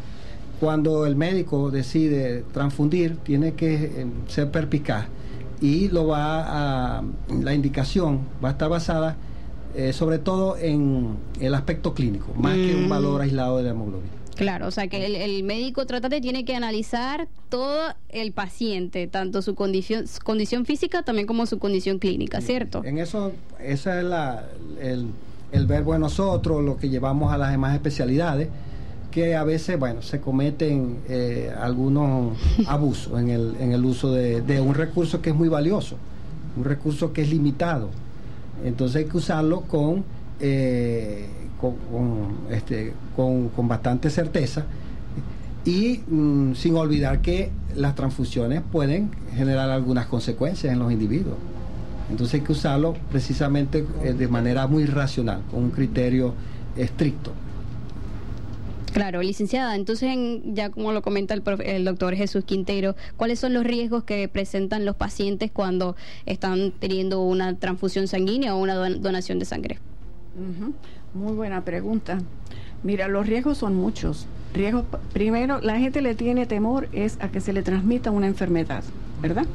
[0.59, 5.05] cuando el médico decide transfundir, tiene que eh, ser perspicaz
[5.59, 7.03] y lo va a,
[7.41, 9.15] la indicación va a estar basada
[9.75, 12.89] eh, sobre todo en el aspecto clínico, más que un Mm.
[12.89, 14.11] valor aislado de la hemoglobina.
[14.35, 19.41] Claro, o sea que el, el médico tratante tiene que analizar todo el paciente, tanto
[19.41, 22.83] su condición, su condición física también como su condición clínica, ¿cierto?
[22.83, 24.45] En eso, ese es la,
[24.81, 25.07] el,
[25.51, 28.49] el verbo de nosotros, lo que llevamos a las demás especialidades,
[29.11, 32.35] que a veces, bueno, se cometen eh, algunos
[32.67, 35.97] abusos en el, en el uso de, de un recurso que es muy valioso,
[36.57, 37.89] un recurso que es limitado.
[38.65, 40.03] Entonces hay que usarlo con,
[40.39, 41.27] eh,
[41.63, 44.65] con, con, este, con, con bastante certeza
[45.63, 51.37] y mm, sin olvidar que las transfusiones pueden generar algunas consecuencias en los individuos.
[52.09, 56.33] Entonces hay que usarlo precisamente eh, de manera muy racional, con un criterio
[56.75, 57.31] estricto.
[58.91, 63.39] Claro, licenciada, entonces en- ya como lo comenta el, profe- el doctor Jesús Quintero, ¿cuáles
[63.39, 65.95] son los riesgos que presentan los pacientes cuando
[66.25, 69.79] están teniendo una transfusión sanguínea o una don- donación de sangre?
[70.35, 70.73] Ujú,
[71.13, 72.17] Muy buena pregunta.
[72.81, 74.25] Mira, los riesgos son muchos.
[74.53, 74.83] Riesgos,
[75.13, 78.83] primero, la gente le tiene temor es a que se le transmita una enfermedad,
[79.21, 79.45] ¿verdad?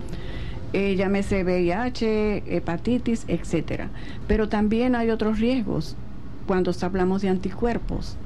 [0.72, 3.88] Eh, llámese VIH, hepatitis, etcétera.
[4.28, 5.96] Pero también hay otros riesgos
[6.46, 8.16] cuando hablamos de anticuerpos,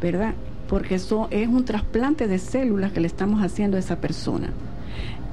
[0.00, 0.34] ¿verdad?
[0.68, 4.50] Porque eso es un trasplante de células que le estamos haciendo a esa persona.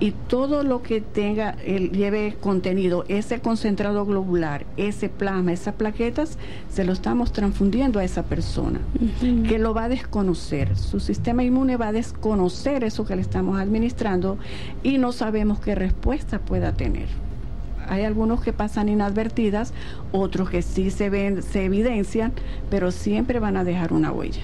[0.01, 6.37] Y todo lo que tenga, el, lleve contenido, ese concentrado globular, ese plasma, esas plaquetas,
[6.69, 8.79] se lo estamos transfundiendo a esa persona,
[9.19, 10.77] que lo va a desconocer.
[10.77, 14.37] Su sistema inmune va a desconocer eso que le estamos administrando
[14.83, 17.07] y no sabemos qué respuesta pueda tener.
[17.89, 19.73] Hay algunos que pasan inadvertidas,
[20.11, 22.31] otros que sí se ven, se evidencian,
[22.69, 24.43] pero siempre van a dejar una huella.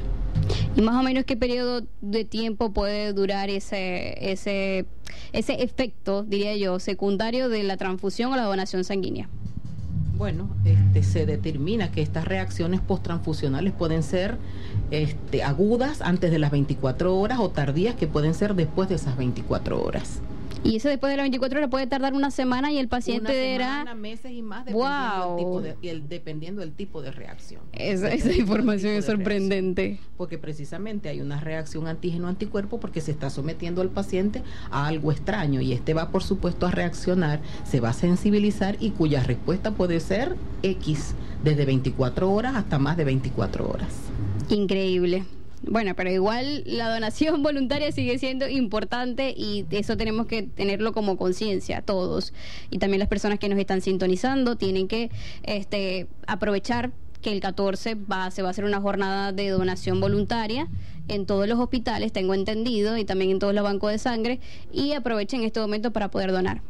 [0.75, 4.85] ¿Y más o menos qué periodo de tiempo puede durar ese, ese,
[5.33, 9.29] ese efecto, diría yo, secundario de la transfusión o la donación sanguínea?
[10.17, 14.37] Bueno, este, se determina que estas reacciones posttransfusionales pueden ser
[14.89, 19.17] este, agudas antes de las 24 horas o tardías que pueden ser después de esas
[19.17, 20.21] 24 horas.
[20.65, 23.41] Y eso después de las 24 horas puede tardar una semana y el paciente Una
[23.41, 23.65] era...
[23.67, 25.37] semana, meses y más dependiendo, Wow.
[25.37, 27.61] tipo de, el- dependiendo del tipo de reacción.
[27.71, 29.17] Esa, información es reacción.
[29.17, 29.99] sorprendente.
[30.17, 34.41] Porque precisamente hay una reacción antígeno-anticuerpo porque se está sometiendo al paciente
[34.71, 38.89] a algo extraño y este va por supuesto a reaccionar, se va a sensibilizar y
[38.91, 41.13] cuya respuesta puede ser X,
[41.43, 43.89] desde 24 horas hasta más de 24 horas.
[44.49, 45.23] Increíble.
[45.63, 51.17] Bueno, pero igual la donación voluntaria sigue siendo importante y eso tenemos que tenerlo como
[51.17, 52.33] conciencia todos.
[52.69, 55.09] Y también las personas que nos están sintonizando tienen que
[55.43, 56.91] este, aprovechar
[57.21, 60.67] que el 14 va, se va a hacer una jornada de donación voluntaria
[61.07, 64.39] en todos los hospitales, tengo entendido, y también en todos los bancos de sangre,
[64.71, 66.61] y aprovechen este momento para poder donar.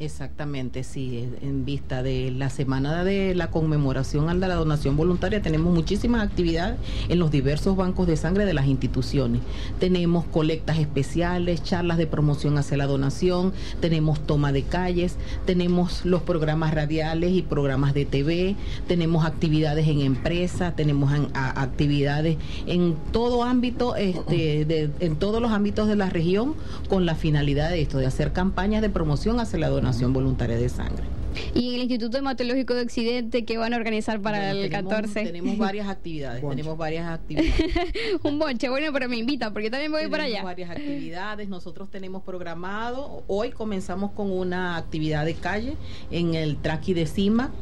[0.00, 5.72] Exactamente, sí, en vista de la semana de la conmemoración de la donación voluntaria tenemos
[5.72, 6.78] muchísimas actividades
[7.08, 9.40] en los diversos bancos de sangre de las instituciones.
[9.78, 15.14] Tenemos colectas especiales, charlas de promoción hacia la donación, tenemos toma de calles,
[15.46, 18.56] tenemos los programas radiales y programas de TV,
[18.88, 22.36] tenemos actividades en empresa, tenemos a- actividades
[22.66, 26.56] en todo ámbito, este, de- en todos los ámbitos de la región
[26.88, 30.68] con la finalidad de esto, de hacer campañas de promoción hacia la donación voluntaria de
[30.68, 31.23] sangre.
[31.54, 34.92] Y en el Instituto Hematológico de Occidente, ¿qué van a organizar para Bueno, el tenemos-
[34.92, 35.22] 14?
[35.24, 37.52] Tenemos varias actividades, tenemos varias actividades.
[38.22, 40.44] Un bonche, bueno, pero me invita, porque yo también voy para Tenemos allá.
[40.44, 41.48] varias actividades.
[41.48, 43.22] Nosotros tenemos programado.
[43.26, 45.76] Hoy comenzamos con una actividad de calle
[46.10, 47.52] en el Traqui de Cima.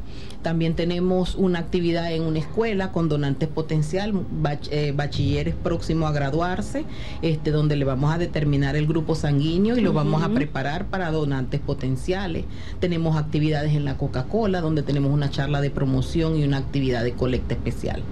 [0.43, 6.13] También tenemos una actividad en una escuela con donantes potencial, bach- eh, bachilleres próximos a
[6.13, 6.85] graduarse,
[7.23, 11.13] este, donde le vamos a determinar el grupo sanguíneo y lo vamos a preparar para
[11.13, 12.45] donantes potenciales.
[12.81, 17.13] Tenemos actividades en la Coca-Cola, donde tenemos una charla de promoción y una actividad de
[17.13, 18.03] colecta especial.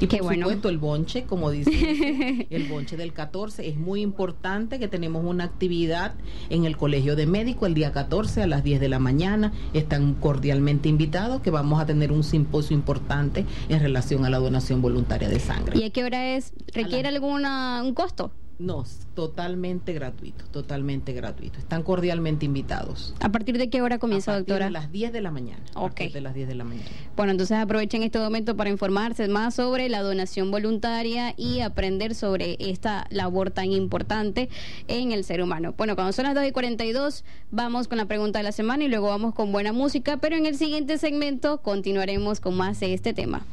[0.00, 0.42] Y por bueno.
[0.44, 5.44] supuesto el bonche, como dice el bonche del 14, es muy importante que tenemos una
[5.44, 6.14] actividad
[6.50, 9.52] en el Colegio de Médicos el día 14 a las 10 de la mañana.
[9.72, 14.82] Están cordialmente invitados que vamos a tener un simposio importante en relación a la donación
[14.82, 15.78] voluntaria de sangre.
[15.78, 16.52] ¿Y a qué hora es?
[16.72, 18.30] ¿Requiere alguna un costo?
[18.58, 18.84] No,
[19.14, 21.60] totalmente gratuito, totalmente gratuito.
[21.60, 23.14] Están cordialmente invitados.
[23.20, 24.64] ¿A partir de qué hora comienza, a partir doctora?
[24.66, 25.62] de las 10 de la mañana.
[25.76, 26.88] A partir de las 10 de la mañana.
[27.16, 32.56] Bueno, entonces aprovechen este momento para informarse más sobre la donación voluntaria y aprender sobre
[32.58, 34.48] esta labor tan importante
[34.88, 35.74] en el ser humano.
[35.76, 38.88] Bueno, cuando son las 2 y 42, vamos con la pregunta de la semana y
[38.88, 43.14] luego vamos con buena música, pero en el siguiente segmento continuaremos con más de este
[43.14, 43.46] tema.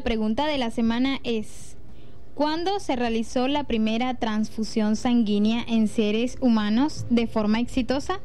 [0.00, 1.76] La pregunta de la semana es,
[2.34, 8.20] ¿cuándo se realizó la primera transfusión sanguínea en seres humanos de forma exitosa?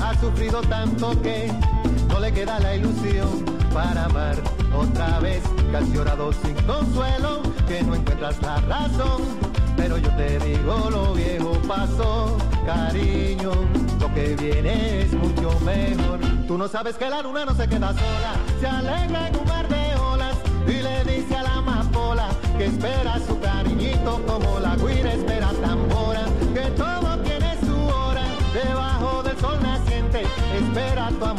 [0.00, 1.50] ha sufrido tanto que
[2.08, 4.36] no le queda la ilusión para amar
[4.74, 5.42] otra vez.
[5.70, 9.22] Que has llorado sin consuelo, que no encuentras la razón.
[9.76, 13.52] Pero yo te digo, lo viejo pasó, cariño.
[14.00, 16.20] Lo que viene es mucho mejor.
[16.46, 19.68] Tú no sabes que la luna no se queda sola, se alegra en un mar
[19.68, 25.12] de olas y le dice a la amapola que espera su cariñito como la guira
[25.12, 26.24] espera tambora.
[26.54, 30.22] Que todo tiene su hora debajo del sol naciente.
[30.56, 31.37] Espera tu amor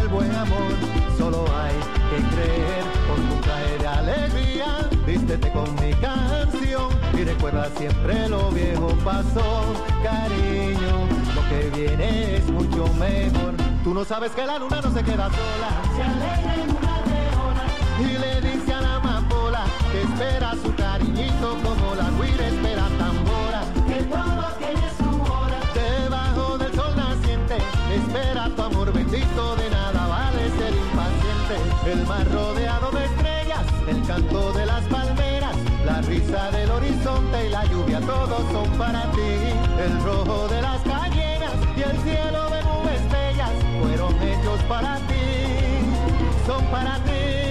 [0.00, 0.72] el buen amor
[1.18, 1.74] solo hay
[2.10, 2.84] que creer.
[3.08, 6.88] Con tu de alegría, vístete con mi canción
[7.18, 11.06] y recuerda siempre lo viejo pasó, cariño.
[11.34, 13.54] Lo que viene es mucho mejor.
[13.84, 17.00] Tú no sabes que la luna no se queda sola, se alegra en una
[18.00, 22.09] y le dice a la amapola que espera su cariñito como la
[32.24, 38.00] rodeado de estrellas, el canto de las palmeras, la risa del horizonte y la lluvia,
[38.00, 39.32] todos son para ti.
[39.78, 43.50] El rojo de las callejas y el cielo de nubes bellas
[43.80, 47.49] fueron hechos para ti, son para ti.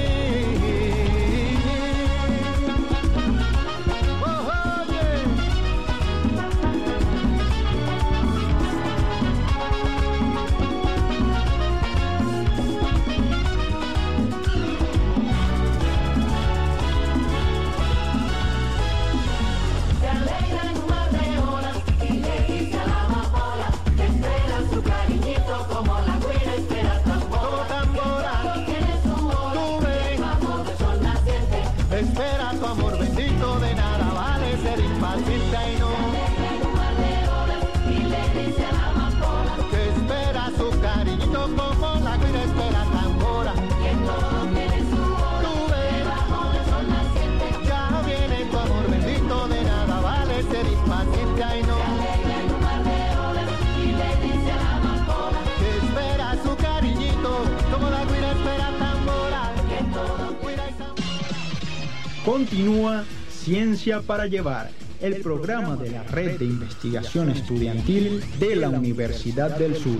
[62.59, 69.57] Continúa Ciencia para Llevar, el programa de la Red de Investigación Estudiantil de la Universidad
[69.57, 69.95] del Sur.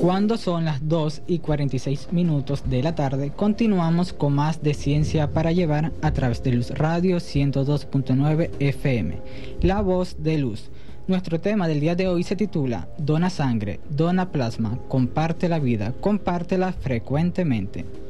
[0.00, 5.30] Cuando son las 2 y 46 minutos de la tarde, continuamos con más de Ciencia
[5.30, 9.22] para Llevar a través de Luz Radio 102.9 FM,
[9.62, 10.68] La Voz de Luz.
[11.06, 15.94] Nuestro tema del día de hoy se titula Dona sangre, dona plasma, comparte la vida,
[16.00, 18.07] compártela frecuentemente.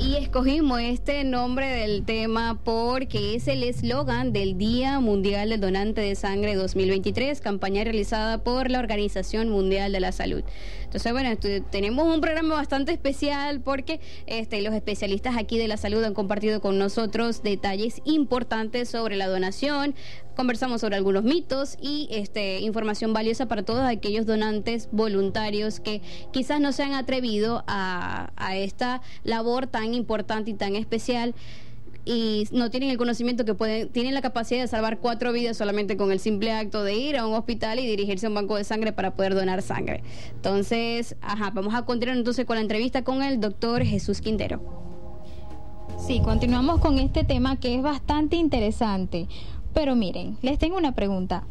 [0.00, 6.00] Y escogimos este nombre del tema porque es el eslogan del Día Mundial del Donante
[6.00, 10.44] de Sangre 2023, campaña realizada por la Organización Mundial de la Salud.
[10.88, 11.36] Entonces, bueno,
[11.70, 16.62] tenemos un programa bastante especial porque este, los especialistas aquí de la salud han compartido
[16.62, 19.94] con nosotros detalles importantes sobre la donación.
[20.34, 26.00] Conversamos sobre algunos mitos y este, información valiosa para todos aquellos donantes voluntarios que
[26.32, 31.34] quizás no se han atrevido a esta labor tan importante y tan especial
[32.08, 35.98] y no tienen el conocimiento que pueden, tienen la capacidad de salvar cuatro vidas solamente
[35.98, 38.64] con el simple acto de ir a un hospital y dirigirse a un banco de
[38.64, 40.02] sangre para poder donar sangre.
[40.34, 44.62] Entonces, ajá, vamos a continuar entonces con la entrevista con el doctor Jesús Quintero.
[45.98, 49.28] Sí, continuamos con este tema que es bastante interesante.
[49.74, 51.44] Pero miren, les tengo una pregunta.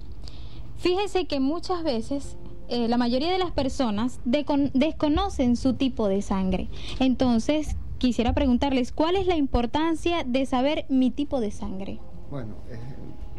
[0.78, 2.36] Fíjense que muchas veces
[2.68, 6.68] eh, la mayoría de las personas desconocen su tipo de sangre.
[6.99, 12.00] Entonces, quisiera preguntarles, ¿cuál es la importancia de saber mi tipo de sangre?
[12.30, 12.56] Bueno,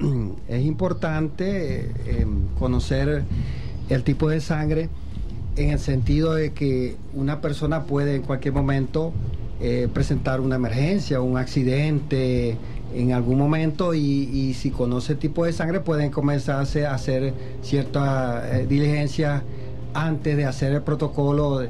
[0.01, 2.27] eh, es importante eh, eh,
[2.59, 3.25] conocer
[3.89, 4.89] el tipo de sangre
[5.57, 9.13] en el sentido de que una persona puede en cualquier momento
[9.61, 12.57] eh, presentar una emergencia, un accidente
[12.95, 18.61] en algún momento y, si conoce el tipo de sangre pueden comenzarse a hacer cierta
[18.61, 19.43] eh, diligencia
[19.95, 21.67] antes de hacer el protocolo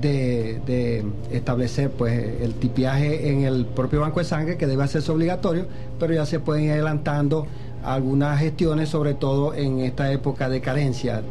[0.00, 5.66] de establecer pues el tipiaje en el propio banco de sangre que debe hacerse obligatorio,
[6.00, 7.46] pero ya se pueden ir adelantando
[7.84, 11.22] algunas gestiones, sobre todo en esta época de carencia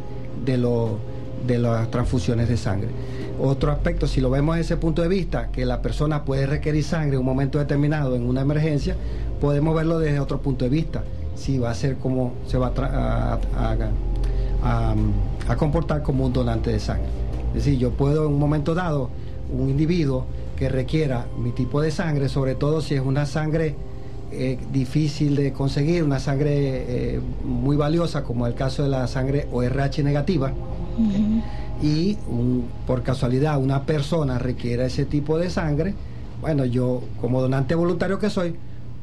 [0.45, 0.97] de, lo-
[1.47, 2.89] de las transfusiones de sangre.
[3.39, 6.84] Otro aspecto, si lo vemos desde ese punto de vista, que la persona puede requerir
[6.84, 8.95] sangre en un momento determinado en una emergencia,
[9.39, 11.03] podemos verlo desde otro punto de vista.
[11.36, 13.39] Si va a ser como se va a,
[15.47, 17.07] a comportar como un donante de sangre.
[17.56, 19.10] Es decir, yo puedo en un momento dado,
[19.54, 20.26] un individuo
[20.58, 23.76] que requiera mi tipo de sangre, sobre todo si es una sangre
[24.32, 26.54] eh, difícil de conseguir, una sangre
[27.16, 30.54] eh, muy valiosa, como el caso de la sangre ORH negativa,
[31.82, 35.93] y un- por casualidad una persona requiera ese tipo de sangre,
[36.39, 38.56] bueno, yo como donante voluntario que soy,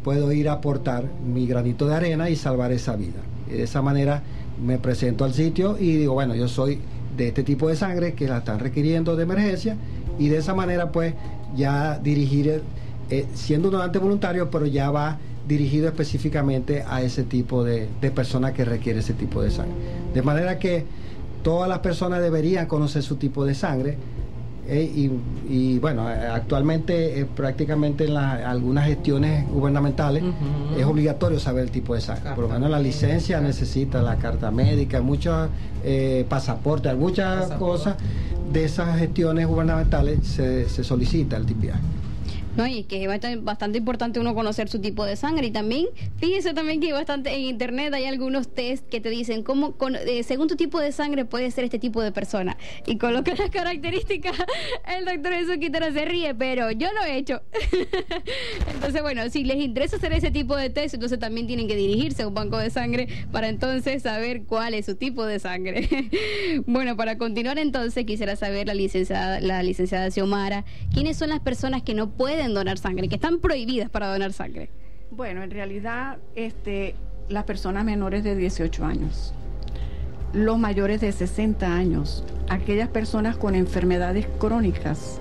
[0.03, 3.21] puedo ir a aportar mi granito de arena y salvar esa vida.
[3.49, 4.23] Y de esa manera
[4.65, 6.79] me presento al sitio y digo, bueno, yo soy
[7.19, 9.77] de este tipo de sangre que la están requiriendo de emergencia
[10.19, 11.15] y de esa manera pues
[11.55, 12.63] ya dirigir,
[13.11, 18.53] eh, siendo donante voluntario, pero ya va dirigido específicamente a ese tipo de, de persona
[18.53, 19.75] que requiere ese tipo de sangre.
[20.15, 20.87] De manera que
[21.43, 23.99] todas las personas deberían conocer su tipo de sangre.
[24.69, 25.11] Eh, y,
[25.49, 30.23] y, bueno, eh, actualmente eh, prácticamente en la- algunas gestiones gubernamentales
[30.77, 32.31] es obligatorio saber el tipo de sangre.
[32.35, 35.49] Por lo menos la licencia necesita la carta médica, muchos
[35.85, 37.97] eh, pasaportes, muchas cosas
[38.53, 41.81] de esas gestiones gubernamentales se, se solicita el tipiaje.
[42.59, 45.47] No, y que es bastante, importante uno conocer su tipo de sangre.
[45.47, 45.87] Y también,
[46.17, 50.49] fíjese también que bastante en internet hay algunos test que te dicen cómo, eh, según
[50.49, 52.57] tu tipo de sangre, puede ser este tipo de persona.
[52.85, 54.33] Y coloca las características.
[54.99, 57.43] El doctor Jesús Quintana se ríe, pero yo lo he hecho.
[58.75, 62.25] entonces, bueno, si les interesa hacer ese tipo de test, entonces también tienen que dirigirse
[62.25, 65.89] a un banco de sangre para entonces saber cuál es su tipo de sangre.
[66.67, 71.85] bueno, para continuar entonces, quisiera saber la licenciada, la licenciada Xiomara, ¿quiénes son las personas
[71.85, 74.71] que no pueden donar sangre, que están prohibidas para donar sangre?
[75.11, 76.95] Bueno, en realidad, este,
[77.29, 79.33] las personas menores de 18 años,
[80.33, 85.21] los mayores de 60 años, aquellas personas con enfermedades crónicas,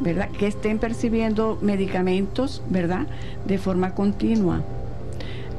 [0.00, 0.30] ¿verdad?
[0.30, 3.06] Que estén percibiendo medicamentos, ¿verdad?
[3.46, 4.62] De forma continua.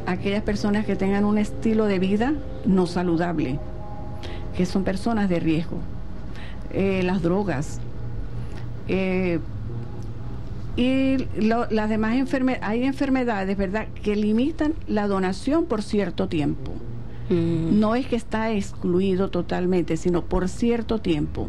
[0.08, 2.34] Aquellas personas que tengan un estilo de vida
[2.66, 3.60] no saludable,
[4.56, 5.78] que son personas de riesgo.
[6.72, 7.80] Eh, las drogas.
[8.88, 9.40] Eh,
[10.78, 16.72] y lo- las demás enfermedades, hay enfermedades, ¿verdad?, que limitan la donación por cierto tiempo.
[17.28, 21.48] No es que está excluido totalmente, sino por cierto tiempo.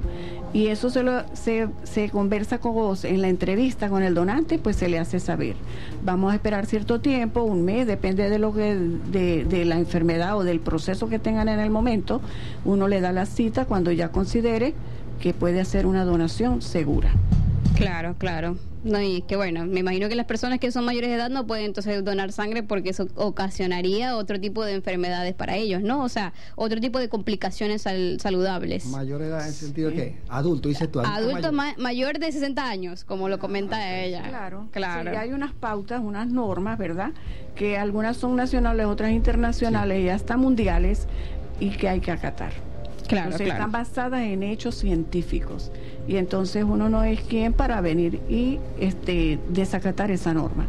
[0.55, 4.59] Y eso se, lo, se, se conversa con vos en la entrevista con el donante,
[4.59, 5.55] pues se le hace saber.
[6.03, 10.39] Vamos a esperar cierto tiempo, un mes, depende de lo que de, de la enfermedad
[10.39, 12.23] o del proceso que tengan en el momento.
[12.65, 14.73] Uno le da la cita cuando ya considere
[15.21, 17.11] que puede hacer una donación segura.
[17.75, 18.57] Claro, claro.
[18.87, 21.45] No, y que bueno, me imagino que las personas que son mayores de edad no
[21.47, 26.05] pueden entonces donar sangre porque eso ocasionaría otro tipo de enfermedades para ellos, ¿no?
[26.05, 28.87] O sea, otro tipo de complicaciones sal- saludables.
[28.87, 31.01] Mayor edad en el sentido que adulto, dices tú.
[31.01, 31.77] Adulto mayor.
[31.79, 34.23] ma- mayor de 60 años, como lo comenta ella.
[34.29, 35.11] Claro, claro.
[35.11, 37.11] Sí, hay unas pautas, unas normas, ¿verdad?
[37.57, 41.09] Que algunas son nacionales, otras internacionales y hasta mundiales
[41.59, 42.53] y que hay que acatar.
[43.09, 43.61] Claro, Entonces, claro.
[43.61, 45.71] están basadas en hechos científicos
[46.09, 50.67] y entonces uno no es quien para venir y este desacatar esa norma.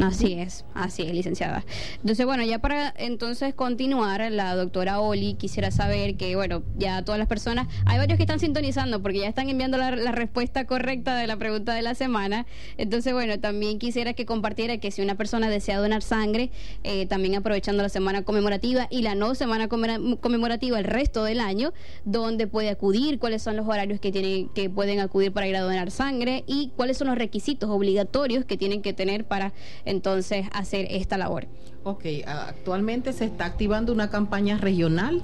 [0.00, 1.64] Así es, así es, licenciada.
[2.00, 7.18] Entonces, bueno, ya para entonces continuar, la doctora Oli quisiera saber que, bueno, ya todas
[7.18, 11.26] las personas, hay varios que están sintonizando porque ya están enviando la, respuesta correcta de
[11.26, 12.46] la pregunta de la semana.
[12.76, 16.50] Entonces, bueno, también quisiera que compartiera que si una persona desea donar sangre,
[16.84, 21.40] eh, también aprovechando la semana conmemorativa y la no semana conmemora- conmemorativa el resto del
[21.40, 21.72] año,
[22.04, 25.60] donde puede acudir, cuáles son los horarios que tienen, que pueden acudir para ir a
[25.60, 29.52] donar sangre y cuáles son los requisitos obligatorios que tienen que tener para
[29.86, 31.46] entonces hacer esta labor.
[31.88, 35.22] Ok, actualmente se está activando una campaña regional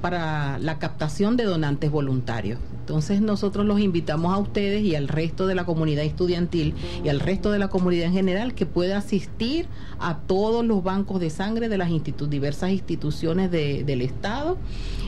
[0.00, 2.60] para la captación de donantes voluntarios.
[2.78, 7.18] Entonces nosotros los invitamos a ustedes y al resto de la comunidad estudiantil y al
[7.18, 9.66] resto de la comunidad en general que pueda asistir
[9.98, 11.88] a todos los bancos de sangre de las
[12.28, 14.56] diversas instituciones de- del Estado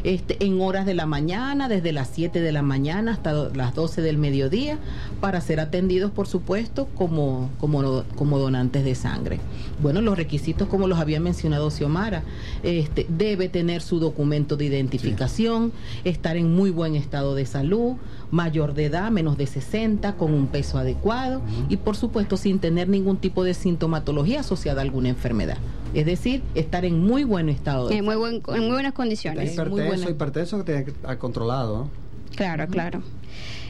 [0.05, 4.01] este, en horas de la mañana, desde las 7 de la mañana hasta las 12
[4.03, 4.79] del mediodía,
[5.21, 9.39] para ser atendidos, por supuesto, como, como donantes de sangre.
[9.83, 12.23] Bueno, los requisitos, como los había mencionado Xiomara,
[12.63, 15.73] este, debe tener su documento de identificación,
[16.05, 17.95] estar en muy buen estado de salud,
[18.31, 22.89] mayor de edad, menos de 60, con un peso adecuado y, por supuesto, sin tener
[22.89, 25.59] ningún tipo de sintomatología asociada a alguna enfermedad.
[25.95, 29.53] Es decir, estar en muy buen estado de En muy, buen, en muy buenas condiciones.
[29.55, 31.91] Hipertenso, hipertenso que tiene que estar controlado, ¿no?
[32.35, 33.03] Claro, claro.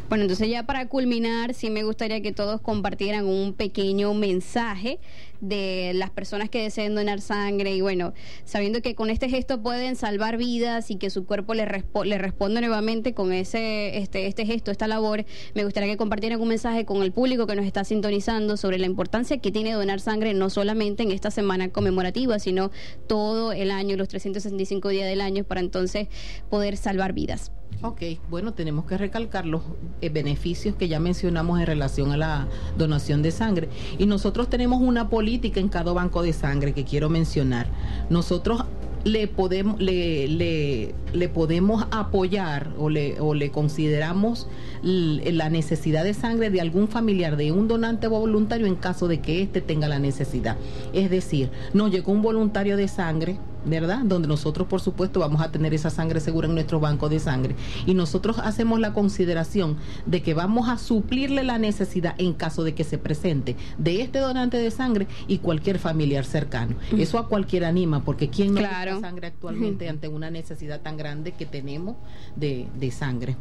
[0.08, 5.00] Bueno, entonces ya para culminar, sí me gustaría que todos compartieran un pequeño mensaje
[5.40, 8.12] de las personas que deseen donar sangre y bueno,
[8.44, 12.18] sabiendo que con este gesto pueden salvar vidas y que su cuerpo le, respo- le
[12.18, 15.24] responde nuevamente con ese este, este gesto, esta labor,
[15.54, 18.86] me gustaría que compartieran un mensaje con el público que nos está sintonizando sobre la
[18.86, 22.70] importancia que tiene donar sangre no solamente en esta semana conmemorativa, sino
[23.06, 26.08] todo el año, los 365 días del año, para entonces
[26.50, 27.52] poder salvar vidas.
[27.82, 29.62] Ok, bueno, tenemos que recalcar los
[30.00, 32.48] eh, beneficios que ya mencionamos en relación a la
[32.78, 33.68] donación de sangre.
[33.98, 37.66] Y nosotros tenemos una política en cada banco de sangre que quiero mencionar.
[38.08, 38.64] Nosotros
[39.04, 44.48] le podemos, le, le, le podemos apoyar o le, o le consideramos
[44.82, 49.42] la necesidad de sangre de algún familiar de un donante voluntario en caso de que
[49.42, 50.56] éste tenga la necesidad.
[50.92, 54.00] Es decir, nos llegó un voluntario de sangre, ¿verdad?
[54.04, 57.54] Donde nosotros, por supuesto, vamos a tener esa sangre segura en nuestro banco de sangre.
[57.84, 62.74] Y nosotros hacemos la consideración de que vamos a suplirle la necesidad en caso de
[62.74, 66.76] que se presente de este donante de sangre y cualquier familiar cercano.
[66.96, 68.92] Eso a cualquiera anima, porque ¿quién no Claro.
[68.94, 71.96] busca sangre actualmente ante una necesidad tan grande que tenemos
[72.36, 73.36] de, de sangre?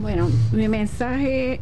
[0.00, 1.60] Bueno, mi mensaje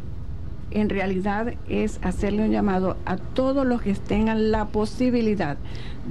[0.74, 5.56] en realidad es hacerle un llamado a todos los que tengan la posibilidad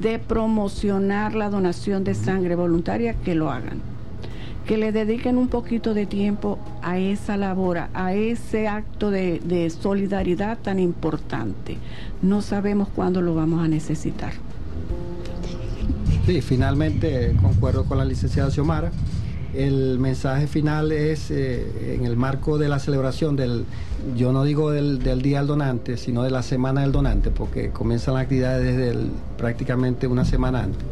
[0.02, 3.82] de promocionar la donación de sangre voluntaria que lo hagan.
[4.66, 10.58] que le dediquen un poquito de tiempo a esa labor, a ese acto de, solidaridad
[10.58, 11.76] tan importante.
[12.22, 14.32] No sabemos cuándo lo vamos a necesitar.
[16.26, 18.94] Sí, finalmente concuerdo con la licenciada Xiomara.
[19.54, 23.66] El mensaje final es eh, en el marco de la celebración del,
[24.16, 28.16] yo no digo del, Día del Donante, sino de la Semana del Donante, porque comienzan
[28.16, 29.00] las actividades desde
[29.38, 30.84] prácticamente una semana antes,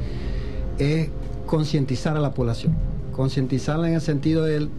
[0.78, 1.10] es
[1.48, 2.76] concientizar a la población,
[3.14, 4.70] concientizarla en el sentido de,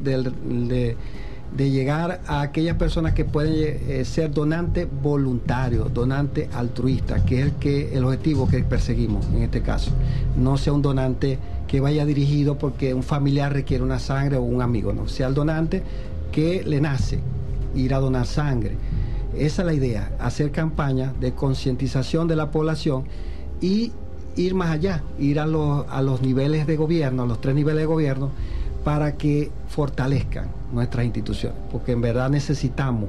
[1.57, 7.47] de llegar a aquellas personas que pueden eh, ser donantes voluntarios, donantes altruistas, que es
[7.47, 9.91] el, que, el objetivo que perseguimos en este caso.
[10.37, 11.39] No sea un donante
[11.73, 15.33] que vaya dirigido porque un familiar requiere una sangre o un amigo, no, sea el
[15.33, 15.83] donante
[16.31, 17.18] que le nace
[17.75, 18.77] ir a donar sangre.
[19.35, 23.05] Esa es la idea, hacer campañas de concientización de la población
[23.62, 23.91] y
[24.37, 27.81] ir más allá, ir a los, a los niveles de gobierno, a los tres niveles
[27.81, 28.29] de gobierno,
[28.85, 33.09] para que fortalezcan nuestras instituciones, porque en verdad necesitamos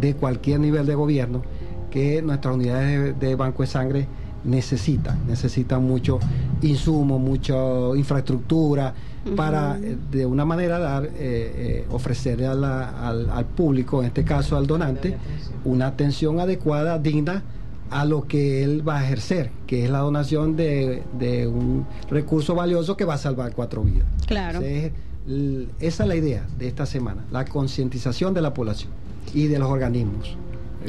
[0.00, 1.42] de cualquier nivel de gobierno
[1.90, 4.06] que nuestras unidades de, de banco de sangre
[4.46, 6.18] necesitan, necesitan mucho
[6.62, 7.54] insumo, mucha
[7.96, 8.94] infraestructura
[9.34, 14.06] para eh, de una manera dar, eh, eh, ofrecerle a la- al, al público, en
[14.08, 15.16] este caso al donante,
[15.64, 17.42] una atención adecuada, digna
[17.90, 22.54] a lo que él va a ejercer, que es la donación de, de un recurso
[22.54, 24.06] valioso que va a salvar cuatro vidas.
[24.26, 24.58] Claro.
[24.60, 24.92] Ese es
[25.28, 28.90] el- esa es la idea de esta semana, la concientización de la población
[29.34, 30.36] y de los organismos.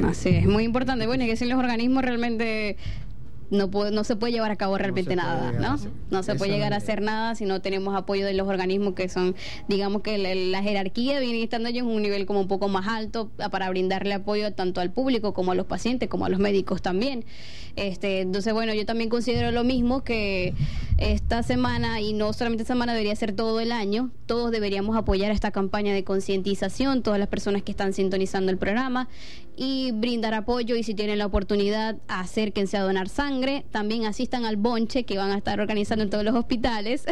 [0.05, 1.07] Así es, muy importante.
[1.07, 2.77] Bueno, y que sin los organismos realmente
[3.49, 5.77] no, puede- no se puede llevar a cabo realmente nada, ¿no?
[6.09, 9.07] No se puede llegar a hacer nada si no tenemos apoyo de los organismos que
[9.09, 9.35] son,
[9.67, 12.87] digamos que la, la jerarquía viene estando ellos en un nivel como un poco más
[12.87, 16.39] alto a- para brindarle apoyo tanto al público como a los pacientes, como a los
[16.39, 17.23] médicos también.
[17.75, 20.53] Este, entonces, bueno, yo también considero lo mismo que
[20.97, 25.31] esta semana, y no solamente esta semana, debería ser todo el año, todos deberíamos apoyar
[25.31, 29.07] esta campaña de concientización, todas las personas que están sintonizando el programa
[29.55, 34.55] y brindar apoyo y si tienen la oportunidad acérquense a donar sangre, también asistan al
[34.55, 37.05] bonche que van a estar organizando en todos los hospitales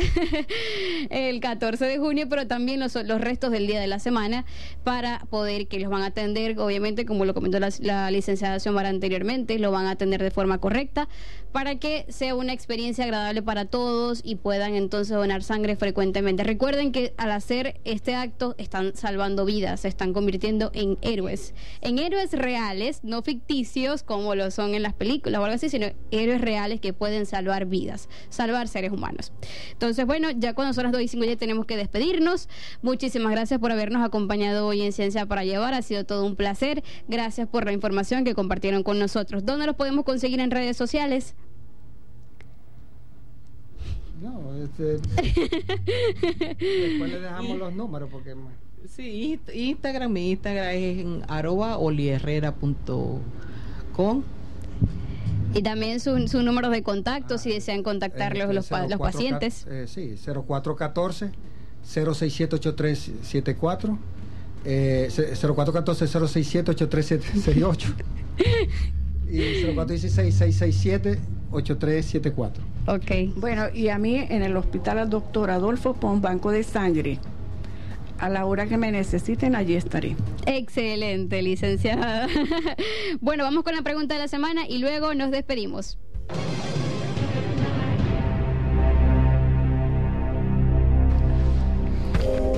[1.10, 4.46] el 14 de junio, pero también los, los restos del día de la semana
[4.84, 8.90] para poder que los van a atender, obviamente como lo comentó la, la licenciada Xiomara
[8.90, 11.10] anteriormente, lo van a atender de forma correcta
[11.56, 16.44] para que sea una experiencia agradable para todos y puedan entonces donar sangre frecuentemente.
[16.44, 21.98] Recuerden que al hacer este acto están salvando vidas, se están convirtiendo en héroes, en
[21.98, 26.42] héroes reales, no ficticios como lo son en las películas o algo así, sino héroes
[26.42, 29.32] reales que pueden salvar vidas, salvar seres humanos.
[29.72, 32.50] Entonces, bueno, ya cuando son las 2 y 5 ya tenemos que despedirnos.
[32.82, 36.84] Muchísimas gracias por habernos acompañado hoy en Ciencia para Llevar, ha sido todo un placer.
[37.08, 39.46] Gracias por la información que compartieron con nosotros.
[39.46, 41.34] ¿Dónde los podemos conseguir en redes sociales?
[44.22, 44.98] No, este,
[46.58, 48.36] después le dejamos los números porque
[48.88, 54.24] Sí, Inst- Instagram, mi Instagram es en arroba olierrera.com.
[55.54, 59.66] Y también su, su número de contacto si desean contactarlos los, pa- los 04 pacientes.
[59.70, 61.32] Eh, sí, 0414
[61.84, 63.98] 067 8374
[64.66, 67.94] eh, ce- 0414 067 8368
[69.32, 71.20] y 0416 667
[71.56, 72.64] 8374.
[72.88, 73.36] Ok.
[73.38, 77.20] Bueno, y a mí en el hospital al doctor Adolfo Pon, Banco de Sangre.
[78.18, 80.16] A la hora que me necesiten, allí estaré.
[80.46, 82.28] Excelente, licenciada.
[83.22, 85.98] bueno, vamos con la pregunta de la semana y luego nos despedimos.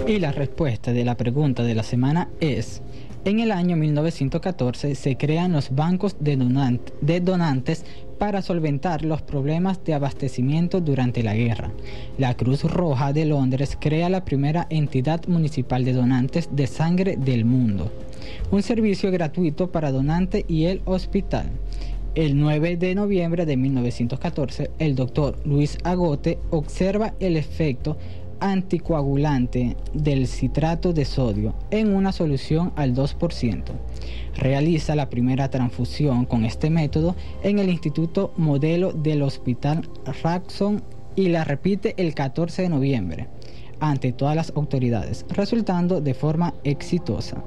[0.08, 2.82] Y la respuesta de la pregunta de la semana es,
[3.26, 7.84] en el año 1914 se crean los bancos de, donant- de donantes
[8.18, 11.72] para solventar los problemas de abastecimiento durante la guerra.
[12.18, 17.46] La Cruz Roja de Londres crea la primera entidad municipal de donantes de sangre del
[17.46, 17.92] mundo,
[18.52, 21.50] un servicio gratuito para donante y el hospital.
[22.16, 27.98] El 9 de noviembre de 1914, el doctor Luis Agote observa el efecto
[28.40, 33.64] anticoagulante del citrato de sodio en una solución al 2%.
[34.38, 39.90] Realiza la primera transfusión con este método en el Instituto Modelo del Hospital
[40.24, 40.84] Raxon
[41.16, 43.28] y la repite el 14 de noviembre
[43.80, 47.44] ante todas las autoridades, resultando de forma exitosa.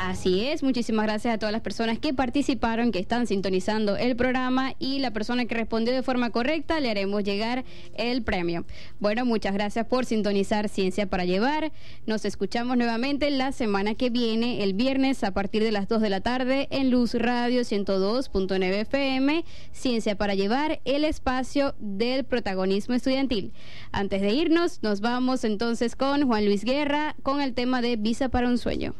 [0.00, 4.74] Así es, muchísimas gracias a todas las personas que participaron, que están sintonizando el programa
[4.78, 7.64] y la persona que respondió de forma correcta le haremos llegar
[7.96, 8.64] el premio.
[9.00, 11.72] Bueno, muchas gracias por sintonizar Ciencia para Llevar.
[12.06, 16.10] Nos escuchamos nuevamente la semana que viene, el viernes a partir de las 2 de
[16.10, 23.52] la tarde en Luz Radio 102.9 FM, Ciencia para Llevar, el espacio del protagonismo estudiantil.
[23.90, 28.28] Antes de irnos, nos vamos entonces con Juan Luis Guerra con el tema de Visa
[28.28, 28.94] para un Sueño.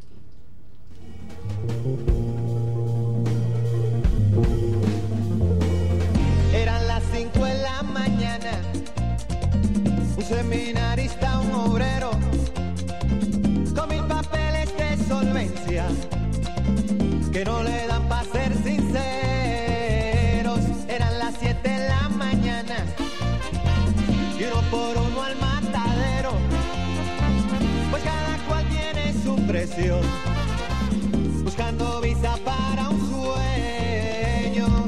[6.53, 8.61] Eran las 5 de la mañana,
[10.17, 12.11] un seminarista, un obrero,
[13.75, 15.87] con mil papeles de solvencia,
[17.33, 20.61] que no le dan para ser sinceros.
[20.89, 22.77] Eran las 7 de la mañana,
[24.39, 26.33] y uno por uno al matadero,
[27.91, 30.03] pues cada cual tiene su presión,
[31.59, 32.68] buscando visa para